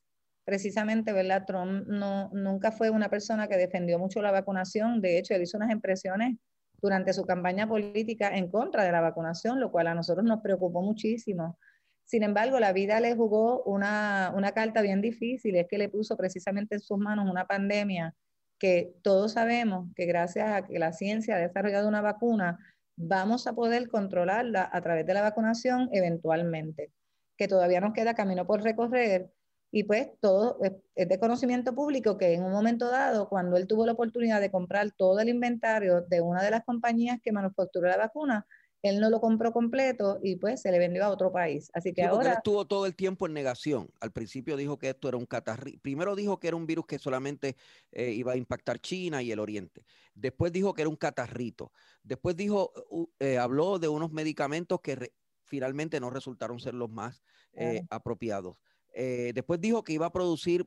precisamente, 0.46 1.12
¿verdad? 1.12 1.44
Trump 1.44 1.86
no, 1.88 2.30
nunca 2.32 2.70
fue 2.70 2.88
una 2.88 3.10
persona 3.10 3.48
que 3.48 3.56
defendió 3.56 3.98
mucho 3.98 4.22
la 4.22 4.30
vacunación. 4.30 5.00
De 5.00 5.18
hecho, 5.18 5.34
él 5.34 5.42
hizo 5.42 5.56
unas 5.56 5.72
impresiones 5.72 6.38
durante 6.80 7.12
su 7.12 7.24
campaña 7.24 7.66
política 7.66 8.28
en 8.36 8.48
contra 8.48 8.84
de 8.84 8.92
la 8.92 9.00
vacunación, 9.00 9.58
lo 9.58 9.72
cual 9.72 9.88
a 9.88 9.94
nosotros 9.94 10.24
nos 10.24 10.40
preocupó 10.40 10.82
muchísimo. 10.82 11.58
Sin 12.06 12.22
embargo, 12.22 12.60
la 12.60 12.72
vida 12.72 13.00
le 13.00 13.16
jugó 13.16 13.62
una, 13.64 14.32
una 14.34 14.52
carta 14.52 14.80
bien 14.80 15.00
difícil, 15.02 15.56
es 15.56 15.66
que 15.68 15.76
le 15.76 15.88
puso 15.88 16.16
precisamente 16.16 16.76
en 16.76 16.80
sus 16.80 16.98
manos 16.98 17.28
una 17.28 17.46
pandemia 17.46 18.14
que 18.58 18.94
todos 19.02 19.32
sabemos 19.32 19.88
que 19.96 20.06
gracias 20.06 20.48
a 20.50 20.66
que 20.66 20.78
la 20.78 20.92
ciencia 20.92 21.36
ha 21.36 21.38
desarrollado 21.38 21.88
una 21.88 22.00
vacuna, 22.00 22.58
vamos 22.96 23.46
a 23.48 23.54
poder 23.54 23.88
controlarla 23.88 24.70
a 24.72 24.80
través 24.80 25.04
de 25.04 25.14
la 25.14 25.22
vacunación 25.22 25.88
eventualmente, 25.92 26.92
que 27.36 27.48
todavía 27.48 27.80
nos 27.80 27.92
queda 27.92 28.14
camino 28.14 28.46
por 28.46 28.62
recorrer. 28.62 29.30
Y 29.72 29.82
pues 29.82 30.08
todo 30.20 30.58
es 30.94 31.08
de 31.08 31.18
conocimiento 31.18 31.74
público 31.74 32.16
que 32.16 32.32
en 32.34 32.44
un 32.44 32.52
momento 32.52 32.88
dado, 32.88 33.28
cuando 33.28 33.56
él 33.56 33.66
tuvo 33.66 33.84
la 33.84 33.92
oportunidad 33.92 34.40
de 34.40 34.50
comprar 34.50 34.92
todo 34.92 35.18
el 35.18 35.28
inventario 35.28 36.02
de 36.02 36.20
una 36.20 36.42
de 36.42 36.52
las 36.52 36.64
compañías 36.64 37.18
que 37.20 37.32
manufacturó 37.32 37.88
la 37.88 37.96
vacuna, 37.96 38.46
él 38.86 39.00
no 39.00 39.10
lo 39.10 39.20
compró 39.20 39.52
completo 39.52 40.18
y 40.22 40.36
pues 40.36 40.62
se 40.62 40.70
le 40.70 40.78
vendió 40.78 41.04
a 41.04 41.10
otro 41.10 41.32
país. 41.32 41.70
Así 41.74 41.92
que 41.92 42.02
ahora... 42.04 42.30
Él 42.30 42.36
estuvo 42.36 42.66
todo 42.66 42.86
el 42.86 42.94
tiempo 42.94 43.26
en 43.26 43.32
negación. 43.32 43.90
Al 44.00 44.12
principio 44.12 44.56
dijo 44.56 44.78
que 44.78 44.90
esto 44.90 45.08
era 45.08 45.16
un 45.16 45.26
catarrito. 45.26 45.78
Primero 45.82 46.14
dijo 46.16 46.38
que 46.38 46.48
era 46.48 46.56
un 46.56 46.66
virus 46.66 46.86
que 46.86 46.98
solamente 46.98 47.56
eh, 47.92 48.10
iba 48.12 48.32
a 48.32 48.36
impactar 48.36 48.80
China 48.80 49.22
y 49.22 49.32
el 49.32 49.38
Oriente. 49.38 49.84
Después 50.14 50.52
dijo 50.52 50.74
que 50.74 50.82
era 50.82 50.88
un 50.88 50.96
catarrito. 50.96 51.72
Después 52.02 52.36
dijo, 52.36 52.72
eh, 53.18 53.38
habló 53.38 53.78
de 53.78 53.88
unos 53.88 54.12
medicamentos 54.12 54.80
que 54.80 55.12
finalmente 55.44 56.00
no 56.00 56.10
resultaron 56.10 56.58
ser 56.58 56.74
los 56.74 56.90
más 56.90 57.22
eh, 57.52 57.82
apropiados. 57.90 58.56
después 58.92 59.60
dijo 59.60 59.84
que 59.84 59.92
iba 59.92 60.06
a 60.06 60.12
producir 60.12 60.66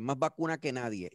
más 0.00 0.18
vacuna 0.18 0.58
que 0.58 0.72
nadie. 0.72 1.10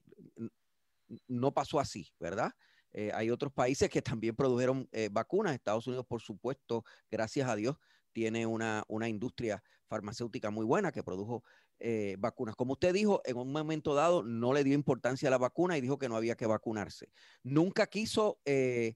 No 1.27 1.53
pasó 1.53 1.79
así, 1.79 2.12
¿verdad? 2.19 2.53
Eh, 2.98 3.12
hay 3.13 3.30
otros 3.30 3.54
países 3.54 3.92
que 3.92 4.01
también 4.01 4.36
produjeron 4.36 4.89
eh, 4.92 5.10
vacunas. 5.12 5.54
Estados 5.54 5.86
Unidos, 5.86 6.08
por 6.08 6.20
supuesto, 6.20 6.84
gracias 7.12 7.48
a 7.48 7.56
Dios, 7.56 7.77
tiene 8.12 8.48
una, 8.48 8.84
una 8.88 9.08
industria 9.08 9.62
farmacéutica 9.86 10.50
muy 10.50 10.66
buena 10.66 10.92
que 10.92 11.04
produjo 11.04 11.44
eh, 11.77 12.16
vacunas. 12.18 12.56
Como 12.56 12.74
usted 12.74 12.96
dijo, 12.96 13.22
en 13.24 13.38
un 13.38 13.51
momento 13.51 13.94
dado 13.94 14.24
no 14.24 14.51
le 14.51 14.63
dio 14.63 14.74
importancia 14.74 15.27
a 15.27 15.30
la 15.30 15.38
vacuna 15.38 15.77
y 15.77 15.82
dijo 15.82 16.00
que 16.00 16.10
no 16.10 16.16
había 16.16 16.36
que 16.36 16.48
vacunarse. 16.48 17.12
Nunca 17.44 17.86
quiso 17.86 18.39
que 18.44 18.96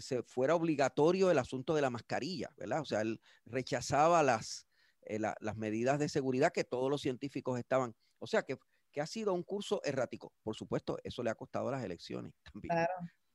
se 0.00 0.22
fuera 0.22 0.54
obligatorio 0.54 1.32
el 1.32 1.38
asunto 1.38 1.74
de 1.74 1.82
la 1.82 1.90
mascarilla, 1.90 2.52
¿verdad? 2.56 2.82
O 2.82 2.84
sea, 2.84 3.00
él 3.00 3.20
rechazaba 3.46 4.22
las, 4.22 4.68
las 5.08 5.56
medidas 5.56 5.98
de 5.98 6.08
seguridad 6.08 6.52
que 6.52 6.62
todos 6.62 6.88
los 6.88 7.02
científicos 7.02 7.58
estaban. 7.58 7.96
O 8.20 8.28
sea 8.28 8.44
que, 8.44 8.58
que, 8.92 9.00
ha 9.00 9.06
sido 9.06 9.32
un 9.34 9.42
curso 9.42 9.80
errático. 9.84 10.32
Por 10.42 10.54
supuesto, 10.54 10.98
eso 11.02 11.22
le 11.22 11.30
ha 11.30 11.34
costado 11.34 11.70
las 11.70 11.84
elecciones 11.84 12.32
también. 12.52 12.70
Claro. 12.70 12.92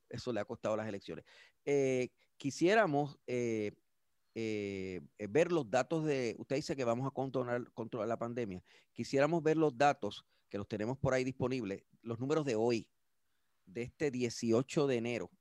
Eso 0.10 0.32
le 0.32 0.40
ha 0.40 0.46
costado 0.46 0.78
las 0.78 0.88
elecciones. 0.88 1.26
Eh, 1.66 2.10
quisiéramos 2.38 3.18
eh, 3.26 3.72
ver 4.36 5.52
los 5.52 5.70
datos 5.70 6.06
de, 6.06 6.36
usted 6.38 6.58
dice 6.58 6.76
que 6.76 6.84
vamos 6.84 7.08
a 7.08 7.12
controlar, 7.12 7.72
controlar 7.74 8.08
la 8.08 8.18
pandemia. 8.18 8.64
Quisiéramos 8.92 9.42
ver 9.42 9.58
los 9.58 9.76
datos 9.76 10.26
que 10.50 10.60
los 10.60 10.68
tenemos 10.68 11.00
por 11.00 11.16
ahí 11.16 11.24
disponibles, 11.24 11.84
los 12.04 12.20
números 12.20 12.46
de 12.46 12.56
hoy, 12.56 12.88
de 13.66 13.84
este 13.84 14.12
18 14.12 14.88
de 14.88 14.98
enero, 14.98 15.32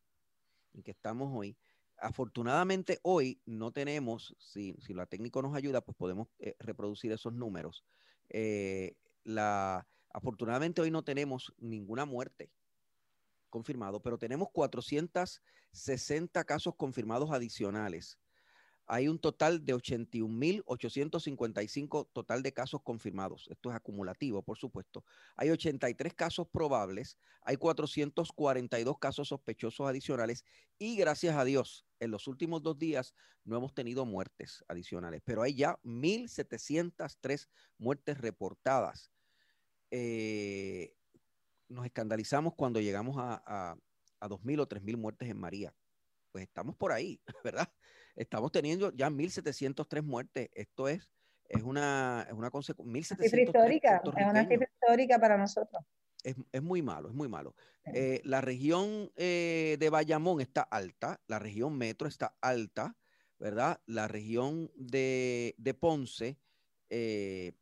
en 0.73 0.83
que 0.83 0.91
estamos 0.91 1.31
hoy. 1.35 1.57
Afortunadamente 1.99 2.99
hoy 3.03 3.41
no 3.45 3.73
tenemos, 3.73 4.35
si, 4.39 4.75
si 4.79 4.95
la 4.95 5.07
técnico 5.07 5.43
nos 5.43 5.55
ayuda, 5.55 5.83
pues 5.83 5.97
podemos 5.97 6.29
eh, 6.39 6.57
reproducir 6.59 7.13
esos 7.13 7.33
números. 7.33 7.85
Eh, 8.31 8.97
la, 9.25 9.87
afortunadamente 10.13 10.81
hoy 10.81 10.91
no 10.91 11.05
tenemos 11.05 11.53
ninguna 11.59 12.05
muerte 12.05 12.51
confirmado, 13.51 14.01
pero 14.01 14.19
tenemos 14.19 14.49
460 14.53 16.45
casos 16.45 16.75
confirmados 16.77 17.31
adicionales 17.31 18.19
hay 18.87 19.09
un 19.09 19.19
total 19.19 19.65
de 19.65 19.75
81.855 19.75 22.09
total 22.13 22.43
de 22.43 22.53
casos 22.53 22.83
confirmados. 22.83 23.49
Esto 23.51 23.71
es 23.71 23.77
acumulativo, 23.77 24.43
por 24.43 24.59
supuesto. 24.59 25.03
Hay 25.37 25.49
83 25.51 26.13
casos 26.15 26.49
probables, 26.49 27.17
hay 27.43 27.57
442 27.57 28.99
casos 28.99 29.29
sospechosos 29.29 29.89
adicionales 29.89 30.45
y 30.79 30.97
gracias 30.97 31.37
a 31.37 31.45
Dios, 31.45 31.87
en 32.01 32.11
los 32.11 32.27
últimos 32.27 32.63
dos 32.63 32.79
días 32.79 33.15
no 33.45 33.57
hemos 33.57 33.73
tenido 33.73 34.05
muertes 34.05 34.65
adicionales, 34.69 35.23
pero 35.25 35.43
hay 35.43 35.55
ya 35.55 35.79
1.703 35.85 37.49
muertes 37.79 38.19
reportadas. 38.19 39.13
Eh, 39.93 40.97
nos 41.69 41.85
escandalizamos 41.87 42.55
cuando 42.55 42.81
llegamos 42.81 43.17
a, 43.19 43.43
a, 43.47 43.77
a 44.21 44.29
2.000 44.29 44.61
o 44.61 44.69
3.000 44.69 44.97
muertes 44.97 45.29
en 45.29 45.39
María. 45.39 45.73
Pues 46.33 46.45
estamos 46.45 46.75
por 46.77 46.93
ahí, 46.93 47.21
¿verdad? 47.45 47.69
estamos 48.17 48.53
teniendo 48.53 48.93
ya 48.93 49.11
1.703 49.11 50.03
muertes. 50.03 50.49
Esto 50.55 50.89
es, 50.89 51.11
es 51.49 51.63
una, 51.63 52.27
es 52.29 52.35
una 52.35 52.51
consecuencia. 52.51 53.17
Cifra 53.17 53.43
histórica, 53.43 54.03
es 54.05 54.27
una 54.27 54.49
cifra 54.49 54.69
histórica 54.73 55.19
para 55.19 55.37
nosotros. 55.37 55.83
Es, 56.23 56.37
es, 56.53 56.63
muy 56.63 56.83
malo, 56.83 57.09
es 57.09 57.15
muy 57.15 57.29
malo. 57.29 57.55
Eh, 57.87 58.21
la 58.25 58.41
región 58.41 59.11
eh, 59.17 59.77
de 59.81 59.91
Bayamón 59.91 60.41
está 60.41 60.63
alta, 60.63 61.21
la 61.27 61.41
región 61.41 61.77
metro 61.77 62.07
está 62.07 62.37
alta, 62.41 62.97
¿verdad? 63.39 63.81
La 63.87 64.07
región 64.07 64.71
de, 64.77 65.57
de 65.59 65.75
Ponce, 65.75 66.39
eh, 66.91 67.55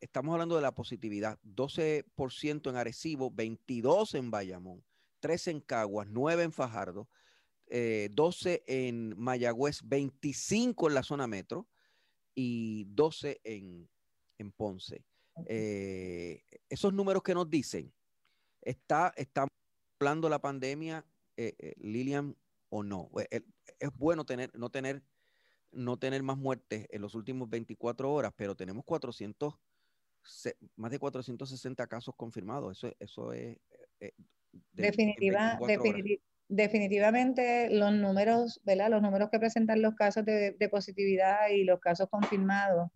estamos 0.00 0.32
hablando 0.32 0.56
de 0.56 0.62
la 0.62 0.74
positividad, 0.74 1.38
12% 1.42 2.70
en 2.70 2.76
Arecibo, 2.76 3.30
22 3.30 4.14
en 4.14 4.30
Bayamón, 4.30 4.84
3 5.20 5.48
en 5.48 5.60
Caguas, 5.60 6.08
9 6.10 6.44
en 6.44 6.52
Fajardo, 6.52 7.08
12 7.68 8.52
eh, 8.52 8.88
en 8.88 9.18
Mayagüez, 9.18 9.80
25 9.84 10.88
en 10.88 10.94
la 10.94 11.02
zona 11.02 11.26
metro 11.26 11.68
y 12.34 12.84
12 12.90 13.40
en, 13.44 13.88
Ponce. 14.56 15.04
Eh, 15.46 16.42
esos 16.68 16.92
números 16.92 17.22
que 17.22 17.32
nos 17.32 17.48
dicen, 17.48 17.92
¿está, 18.60 19.14
está 19.16 19.46
hablando 20.00 20.28
la 20.28 20.40
pandemia, 20.40 21.06
eh, 21.36 21.74
Lilian, 21.76 22.36
o 22.68 22.82
no? 22.82 23.08
Es, 23.30 23.42
bueno 23.94 24.24
tener, 24.24 24.50
no, 24.58 24.68
tener, 24.70 25.04
no 25.70 25.96
tener 25.96 26.24
más 26.24 26.36
muertes 26.36 26.88
en 26.90 27.02
los 27.02 27.14
últimos 27.14 27.48
24 27.48 28.12
horas, 28.12 28.32
pero 28.36 28.56
tenemos 28.56 28.84
400, 28.84 29.54
más 30.76 30.90
de 30.90 30.98
460 30.98 31.86
casos 31.86 32.14
confirmados. 32.16 32.78
Eso, 32.78 32.94
eso 32.98 33.32
es... 33.32 33.58
Definitiva, 34.72 35.58
definitivamente 36.52 37.70
los 37.70 37.92
números, 37.94 38.60
¿verdad? 38.64 38.90
Los 38.90 39.00
números 39.00 39.30
que 39.30 39.38
presentan 39.38 39.80
los 39.80 39.94
casos 39.94 40.24
de, 40.26 40.68
positividad 40.70 41.48
y 41.48 41.64
los 41.64 41.80
casos 41.80 42.08
confirmados 42.10 42.90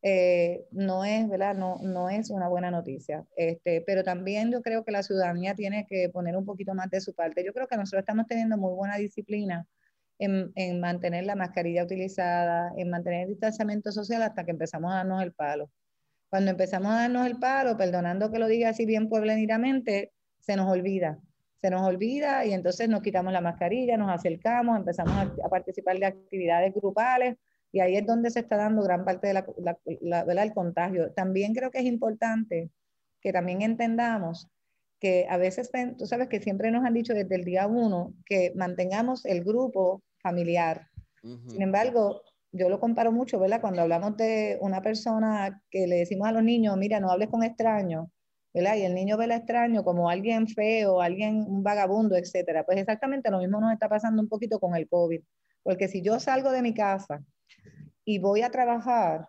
eh, 0.00 0.64
no 0.70 1.04
es, 1.04 1.28
¿verdad? 1.28 1.54
No, 1.54 1.78
no 1.82 2.08
es 2.08 2.30
una 2.30 2.48
buena 2.48 2.70
noticia. 2.70 3.26
Este, 3.36 3.82
pero 3.82 4.02
también 4.02 4.50
yo 4.50 4.62
creo 4.62 4.82
que 4.84 4.92
la 4.92 5.02
ciudadanía 5.02 5.54
tiene 5.54 5.86
que 5.86 6.08
poner 6.08 6.36
un 6.36 6.46
poquito 6.46 6.74
más 6.74 6.90
de 6.90 7.02
su 7.02 7.14
parte. 7.14 7.44
Yo 7.44 7.52
creo 7.52 7.68
que 7.68 7.76
nosotros 7.76 8.00
estamos 8.00 8.26
teniendo 8.26 8.56
muy 8.56 8.72
buena 8.74 8.96
disciplina 8.96 9.66
en, 10.18 10.50
en 10.54 10.80
mantener 10.80 11.24
la 11.26 11.36
mascarilla 11.36 11.84
utilizada, 11.84 12.72
en 12.78 12.88
mantener 12.88 13.24
el 13.24 13.28
distanciamiento 13.28 13.92
social 13.92 14.22
hasta 14.22 14.44
que 14.44 14.52
empezamos 14.52 14.90
a 14.90 14.96
darnos 14.96 15.22
el 15.22 15.34
palo. 15.34 15.70
Cuando 16.32 16.50
empezamos 16.50 16.90
a 16.92 17.02
darnos 17.02 17.26
el 17.26 17.38
palo, 17.38 17.76
perdonando 17.76 18.32
que 18.32 18.38
lo 18.38 18.46
diga 18.46 18.70
así 18.70 18.86
bien 18.86 19.10
puebleniramente, 19.10 20.12
se 20.40 20.56
nos 20.56 20.66
olvida 20.66 21.20
se 21.62 21.70
nos 21.70 21.82
olvida 21.82 22.44
y 22.44 22.52
entonces 22.52 22.88
nos 22.88 23.02
quitamos 23.02 23.32
la 23.32 23.40
mascarilla, 23.40 23.96
nos 23.96 24.10
acercamos, 24.10 24.76
empezamos 24.76 25.14
a, 25.14 25.48
participar 25.48 25.96
de 25.96 26.06
actividades 26.06 26.74
grupales 26.74 27.36
y 27.70 27.78
ahí 27.78 27.96
es 27.96 28.04
donde 28.04 28.30
se 28.30 28.40
está 28.40 28.56
dando 28.56 28.82
gran 28.82 29.04
parte 29.04 29.28
del 29.28 29.44
la, 30.00 30.52
contagio. 30.52 31.12
También 31.12 31.54
creo 31.54 31.70
que 31.70 31.78
es 31.78 31.84
importante 31.84 32.70
que 33.20 33.32
también 33.32 33.62
entendamos 33.62 34.48
que 34.98 35.26
a 35.30 35.36
veces, 35.36 35.70
tú 35.96 36.06
sabes 36.06 36.26
que 36.26 36.40
siempre 36.40 36.72
nos 36.72 36.84
han 36.84 36.94
dicho 36.94 37.14
desde 37.14 37.36
el 37.36 37.44
día 37.44 37.68
uno 37.68 38.12
que 38.26 38.52
mantengamos 38.56 39.24
el 39.24 39.44
grupo 39.44 40.02
familiar. 40.18 40.88
Sin 41.22 41.62
embargo, 41.62 42.22
yo 42.52 42.68
lo 42.68 42.78
comparo 42.78 43.12
mucho, 43.12 43.40
¿verdad? 43.40 43.60
Cuando 43.60 43.82
hablamos 43.82 44.16
de 44.16 44.58
una 44.60 44.82
persona 44.82 45.62
que 45.70 45.86
le 45.86 45.96
decimos 45.96 46.28
a 46.28 46.32
los 46.32 46.44
niños, 46.44 46.76
mira, 46.76 47.00
no 47.00 47.10
hables 47.10 47.28
con 47.28 47.42
extraños, 47.42 48.08
¿verdad? 48.52 48.76
Y 48.76 48.82
el 48.82 48.94
niño 48.94 49.16
ve 49.16 49.24
el 49.24 49.32
extraño 49.32 49.82
como 49.82 50.10
alguien 50.10 50.46
feo, 50.46 51.00
alguien, 51.00 51.44
un 51.48 51.62
vagabundo, 51.62 52.14
etcétera. 52.16 52.64
Pues 52.64 52.78
exactamente 52.78 53.30
lo 53.30 53.38
mismo 53.38 53.60
nos 53.60 53.72
está 53.72 53.88
pasando 53.88 54.20
un 54.22 54.28
poquito 54.28 54.60
con 54.60 54.76
el 54.76 54.86
COVID. 54.88 55.22
Porque 55.62 55.88
si 55.88 56.02
yo 56.02 56.20
salgo 56.20 56.50
de 56.52 56.60
mi 56.60 56.74
casa 56.74 57.22
y 58.04 58.18
voy 58.18 58.42
a 58.42 58.50
trabajar 58.50 59.28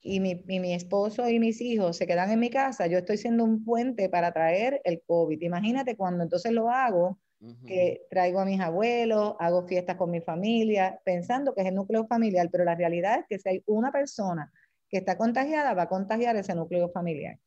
y 0.00 0.20
mi, 0.20 0.42
mi, 0.46 0.74
esposo 0.74 1.28
y 1.28 1.38
mis 1.38 1.60
hijos 1.60 1.96
se 1.96 2.06
quedan 2.06 2.30
en 2.30 2.40
mi 2.40 2.50
casa, 2.50 2.86
yo 2.86 2.98
estoy 2.98 3.18
siendo 3.18 3.44
un 3.44 3.64
puente 3.64 4.08
para 4.08 4.32
traer 4.32 4.80
el 4.84 5.02
COVID. 5.06 5.40
Imagínate 5.42 5.96
cuando 5.96 6.24
entonces 6.24 6.52
lo 6.52 6.70
hago, 6.70 7.18
que 7.66 8.06
traigo 8.10 8.40
a 8.40 8.44
mis 8.44 8.60
abuelos, 8.60 9.34
hago 9.38 9.66
fiestas 9.66 9.96
con 9.96 10.10
mi 10.10 10.20
familia, 10.20 11.00
pensando 11.04 11.54
que 11.54 11.62
es 11.62 11.68
el 11.68 11.74
núcleo 11.74 12.06
familiar, 12.06 12.48
pero 12.50 12.64
la 12.64 12.74
realidad 12.74 13.20
es 13.20 13.26
que 13.28 13.38
si 13.38 13.48
hay 13.48 13.62
una 13.66 13.92
persona 13.92 14.52
que 14.88 14.98
está 14.98 15.16
contagiada, 15.16 15.74
va 15.74 15.82
a 15.82 15.88
contagiar 15.88 16.36
ese 16.36 16.54
núcleo 16.54 16.88
familiar. 16.90 17.38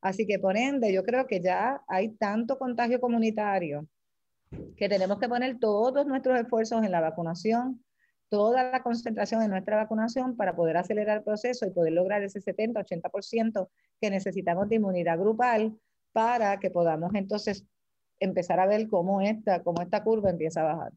Así 0.00 0.26
que 0.26 0.38
por 0.38 0.56
ende, 0.56 0.92
yo 0.92 1.02
creo 1.02 1.26
que 1.26 1.40
ya 1.40 1.82
hay 1.88 2.10
tanto 2.10 2.58
contagio 2.58 3.00
comunitario 3.00 3.86
que 4.76 4.88
tenemos 4.88 5.18
que 5.18 5.28
poner 5.28 5.58
todos 5.58 6.06
nuestros 6.06 6.38
esfuerzos 6.38 6.84
en 6.84 6.92
la 6.92 7.00
vacunación, 7.00 7.84
toda 8.28 8.70
la 8.70 8.82
concentración 8.82 9.42
en 9.42 9.50
nuestra 9.50 9.76
vacunación 9.76 10.36
para 10.36 10.54
poder 10.54 10.76
acelerar 10.76 11.18
el 11.18 11.24
proceso 11.24 11.66
y 11.66 11.70
poder 11.70 11.92
lograr 11.92 12.22
ese 12.22 12.40
70-80% 12.40 13.68
que 14.00 14.10
necesitamos 14.10 14.68
de 14.68 14.76
inmunidad 14.76 15.18
grupal 15.18 15.78
para 16.12 16.58
que 16.58 16.70
podamos 16.70 17.14
entonces 17.14 17.66
empezar 18.20 18.60
a 18.60 18.66
ver 18.66 18.88
cómo 18.88 19.20
esta, 19.20 19.62
cómo 19.62 19.82
esta 19.82 20.02
curva 20.02 20.30
empieza 20.30 20.60
a 20.60 20.74
bajar. 20.74 20.92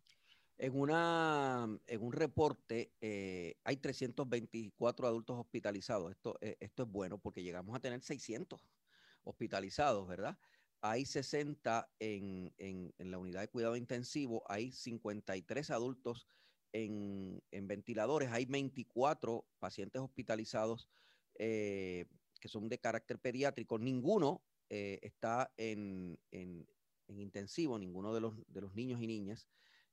En, 0.58 0.80
una, 0.80 1.68
en 1.88 2.02
un 2.02 2.14
reporte 2.14 2.92
eh, 3.02 3.56
hay 3.64 3.78
324 3.78 5.08
adultos 5.08 5.40
hospitalizados. 5.40 6.12
Esto, 6.12 6.38
eh, 6.42 6.58
esto 6.60 6.84
es 6.84 6.90
bueno 6.90 7.18
porque 7.18 7.44
llegamos 7.44 7.76
a 7.76 7.80
tener 7.80 8.02
600 8.02 8.68
hospitalizados, 9.24 10.08
¿verdad? 10.08 10.38
Hay 10.82 11.06
60 11.06 11.90
en, 12.00 12.54
en, 12.58 13.12
la 13.12 13.20
unidad 13.20 13.42
de 13.42 13.48
cuidado 13.48 13.76
intensivo, 13.76 14.44
hay 14.48 14.72
53 14.72 15.70
adultos 15.70 16.28
en, 16.74 17.42
en 17.52 17.68
ventiladores, 17.68 18.32
hay 18.32 18.46
24 18.46 19.46
pacientes 19.60 20.02
hospitalizados 20.02 20.90
eh, 21.36 22.06
que 22.40 22.48
son 22.48 22.68
de 22.70 22.80
carácter 22.80 23.20
pediátrico, 23.20 23.78
ninguno 23.78 24.44
eh, 24.70 25.00
está 25.02 25.54
en, 25.58 26.18
intensivo, 27.08 27.78
ninguno 27.78 28.14
de 28.14 28.22
los, 28.22 28.34
de 28.48 28.62
los 28.62 28.74
niños 28.74 29.02
y 29.02 29.08
niñas. 29.08 29.48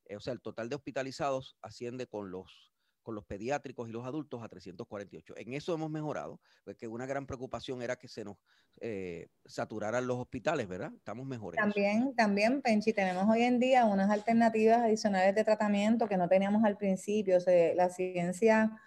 Eh, 0.06 0.16
o 0.16 0.20
sea, 0.20 0.32
el 0.32 0.40
total 0.40 0.68
de 0.68 0.76
hospitalizados 0.76 1.56
asciende 1.62 2.06
con 2.06 2.30
los 2.30 2.68
con 3.08 3.14
los 3.14 3.24
pediátricos 3.24 3.88
y 3.88 3.92
los 3.92 4.04
adultos 4.04 4.42
a 4.42 4.50
348. 4.50 5.32
En 5.38 5.54
eso 5.54 5.72
hemos 5.72 5.90
mejorado, 5.90 6.42
porque 6.62 6.86
una 6.86 7.06
gran 7.06 7.24
preocupación 7.24 7.80
era 7.80 7.96
que 7.96 8.06
se 8.06 8.22
nos 8.22 8.36
eh, 8.82 9.28
saturaran 9.46 10.06
los 10.06 10.18
hospitales, 10.18 10.68
¿verdad? 10.68 10.92
Estamos 10.94 11.26
mejores. 11.26 11.58
También, 11.58 12.14
también, 12.14 12.60
Penchi, 12.60 12.92
tenemos 12.92 13.26
hoy 13.26 13.44
en 13.44 13.58
día 13.58 13.86
unas 13.86 14.10
alternativas 14.10 14.82
adicionales 14.82 15.34
de 15.34 15.42
tratamiento 15.42 16.06
que 16.06 16.18
no 16.18 16.28
teníamos 16.28 16.62
al 16.64 16.76
principio. 16.76 17.38
la 17.74 17.88
ciencia 17.88 18.78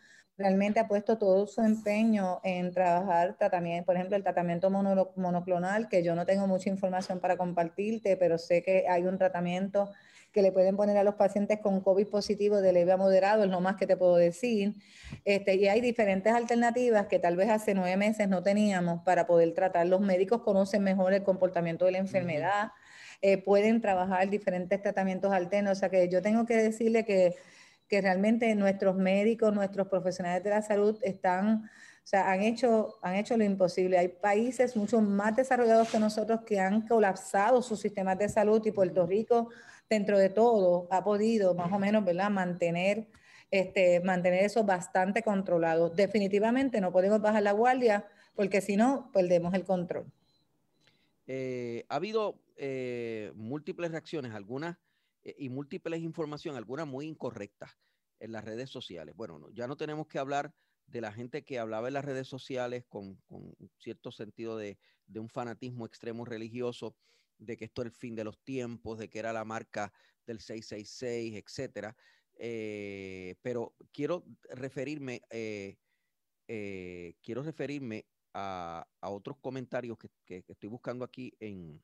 realmente 0.41 0.79
ha 0.79 0.87
puesto 0.87 1.17
todo 1.17 1.47
su 1.47 1.61
empeño 1.61 2.39
en 2.43 2.71
trabajar 2.71 3.35
tratamiento, 3.37 3.85
por 3.85 3.95
ejemplo, 3.95 4.17
el 4.17 4.23
tratamiento 4.23 4.69
monoclonal, 4.69 5.87
que 5.87 6.03
yo 6.03 6.15
no 6.15 6.25
tengo 6.25 6.47
mucha 6.47 6.69
información 6.69 7.19
para 7.19 7.37
compartirte, 7.37 8.17
pero 8.17 8.37
sé 8.37 8.63
que 8.63 8.85
hay 8.89 9.03
un 9.03 9.17
tratamiento 9.17 9.89
que 10.31 10.41
le 10.41 10.51
pueden 10.51 10.77
poner 10.77 10.97
a 10.97 11.03
los 11.03 11.15
pacientes 11.15 11.59
con 11.59 11.81
COVID 11.81 12.07
positivo 12.07 12.61
de 12.61 12.73
leve 12.73 12.91
a 12.91 12.97
moderado, 12.97 13.43
es 13.43 13.49
lo 13.49 13.59
más 13.59 13.75
que 13.75 13.85
te 13.85 13.97
puedo 13.97 14.15
decir. 14.15 14.75
Este, 15.25 15.55
y 15.55 15.67
hay 15.67 15.81
diferentes 15.81 16.33
alternativas 16.33 17.07
que 17.07 17.19
tal 17.19 17.35
vez 17.35 17.49
hace 17.49 17.73
nueve 17.73 17.97
meses 17.97 18.29
no 18.29 18.41
teníamos 18.41 19.01
para 19.03 19.27
poder 19.27 19.53
tratar. 19.53 19.87
Los 19.87 20.01
médicos 20.01 20.41
conocen 20.41 20.83
mejor 20.83 21.13
el 21.13 21.23
comportamiento 21.23 21.85
de 21.85 21.91
la 21.91 21.97
enfermedad, 21.97 22.71
eh, 23.21 23.37
pueden 23.37 23.81
trabajar 23.81 24.29
diferentes 24.29 24.81
tratamientos 24.81 25.31
alternos. 25.33 25.73
O 25.73 25.79
sea 25.79 25.89
que 25.89 26.07
yo 26.07 26.21
tengo 26.21 26.45
que 26.45 26.55
decirle 26.55 27.05
que, 27.05 27.35
que 27.91 27.99
realmente 27.99 28.55
nuestros 28.55 28.95
médicos, 28.95 29.53
nuestros 29.53 29.89
profesionales 29.89 30.41
de 30.45 30.49
la 30.49 30.61
salud 30.61 30.97
están... 31.01 31.69
O 32.03 32.07
sea, 32.11 32.31
han 32.31 32.41
hecho, 32.41 32.97
han 33.03 33.15
hecho 33.15 33.35
lo 33.37 33.43
imposible. 33.43 33.97
Hay 33.97 34.07
países 34.07 34.75
mucho 34.77 35.01
más 35.01 35.35
desarrollados 35.35 35.89
que 35.89 35.99
nosotros 35.99 36.39
que 36.45 36.57
han 36.59 36.87
colapsado 36.87 37.61
sus 37.61 37.79
sistemas 37.81 38.17
de 38.17 38.27
salud 38.27 38.65
y 38.65 38.71
Puerto 38.71 39.05
Rico 39.05 39.49
dentro 39.89 40.17
de 40.17 40.29
todo, 40.29 40.87
ha 40.89 41.03
podido 41.03 41.53
más 41.53 41.71
o 41.71 41.77
menos, 41.77 42.05
¿verdad?, 42.05 42.31
mantener, 42.31 43.07
este, 43.51 43.99
mantener 43.99 44.45
eso 44.45 44.63
bastante 44.63 45.21
controlado. 45.21 45.89
Definitivamente 45.89 46.79
no 46.79 46.93
podemos 46.93 47.21
bajar 47.21 47.43
la 47.43 47.51
guardia 47.51 48.05
porque 48.35 48.61
si 48.61 48.77
no, 48.77 49.11
perdemos 49.11 49.53
el 49.53 49.65
control. 49.65 50.05
Eh, 51.27 51.85
ha 51.89 51.95
habido 51.95 52.39
eh, 52.55 53.33
múltiples 53.35 53.91
reacciones, 53.91 54.33
algunas 54.33 54.77
y 55.23 55.49
múltiples 55.49 56.01
informaciones, 56.01 56.57
algunas 56.57 56.87
muy 56.87 57.05
incorrectas 57.05 57.71
en 58.19 58.31
las 58.31 58.45
redes 58.45 58.69
sociales. 58.69 59.15
Bueno, 59.15 59.49
ya 59.51 59.67
no 59.67 59.77
tenemos 59.77 60.07
que 60.07 60.19
hablar 60.19 60.53
de 60.87 61.01
la 61.01 61.11
gente 61.11 61.43
que 61.43 61.59
hablaba 61.59 61.87
en 61.87 61.93
las 61.93 62.05
redes 62.05 62.27
sociales 62.27 62.85
con, 62.87 63.15
con 63.27 63.55
cierto 63.77 64.11
sentido 64.11 64.57
de, 64.57 64.77
de, 65.05 65.19
un 65.19 65.29
fanatismo 65.29 65.85
extremo 65.85 66.25
religioso 66.25 66.95
de 67.37 67.57
que 67.57 67.65
esto 67.65 67.81
era 67.81 67.89
el 67.89 67.95
fin 67.95 68.15
de 68.15 68.23
los 68.23 68.39
tiempos, 68.43 68.99
de 68.99 69.09
que 69.09 69.19
era 69.19 69.33
la 69.33 69.45
marca 69.45 69.91
del 70.25 70.39
666, 70.39 71.35
etcétera. 71.35 71.95
Eh, 72.35 73.35
pero 73.41 73.75
quiero 73.91 74.25
referirme, 74.49 75.21
eh, 75.29 75.77
eh, 76.47 77.15
quiero 77.21 77.43
referirme 77.43 78.05
a, 78.33 78.87
otros 79.01 79.37
comentarios 79.37 79.97
que, 80.25 80.43
estoy 80.47 80.69
buscando 80.69 81.05
aquí 81.05 81.33
en, 81.39 81.81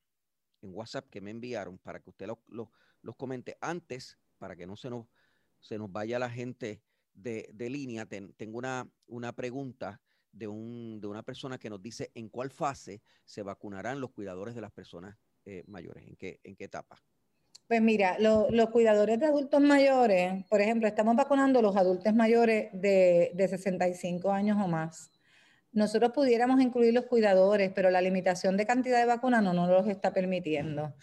WhatsApp 0.63 1.07
que 1.09 1.21
me 1.21 1.31
enviaron 1.31 1.77
para 1.77 2.01
que 2.01 2.09
usted 2.09 2.27
los 2.47 2.67
comente 3.15 3.57
antes, 3.61 4.17
para 4.37 4.55
que 4.55 4.67
no 4.67 4.75
se 4.75 4.89
nos, 4.89 5.07
se 5.59 5.77
nos 5.77 5.91
vaya 5.91 6.19
la 6.19 6.29
gente 6.29 6.81
de, 7.13 7.69
línea. 7.69 8.05
tengo 8.05 8.57
una, 8.57 8.87
una 9.07 9.33
pregunta 9.33 10.01
de, 10.31 10.47
un, 10.47 10.99
de 11.01 11.07
una 11.07 11.23
persona 11.23 11.57
que 11.57 11.69
nos 11.69 11.81
dice 11.81 12.11
en 12.13 12.29
cuál 12.29 12.51
fase 12.51 13.01
se 13.25 13.41
vacunarán 13.41 13.99
los 13.99 14.11
cuidadores 14.11 14.55
de 14.55 14.61
las 14.61 14.71
personas 14.71 15.17
eh, 15.45 15.63
mayores? 15.67 16.05
¿En 16.05 16.15
qué, 16.15 16.39
¿En 16.43 16.55
qué 16.55 16.65
etapa? 16.65 17.01
Pues 17.67 17.81
mira, 17.81 18.17
los 18.19 18.69
cuidadores 18.69 19.19
de 19.19 19.25
adultos 19.25 19.59
mayores, 19.59 20.45
por 20.45 20.61
ejemplo, 20.61 20.87
estamos 20.87 21.15
vacunando 21.17 21.59
a 21.59 21.61
los 21.61 21.75
adultos 21.75 22.13
mayores 22.13 22.69
de, 22.73 23.31
de 23.33 23.47
65 23.47 24.31
años 24.31 24.57
o 24.61 24.67
más. 24.67 25.11
Nosotros 25.73 26.11
pudiéramos 26.11 26.61
incluir 26.61 26.93
los 26.93 27.05
cuidadores, 27.05 27.71
pero 27.75 27.89
la 27.89 28.01
limitación 28.01 28.55
de 28.55 28.65
cantidad 28.65 28.99
de 28.99 29.05
vacunas 29.05 29.43
no 29.43 29.53
nos 29.53 29.69
los 29.69 29.87
está 29.87 30.13
permitiendo. 30.13 30.93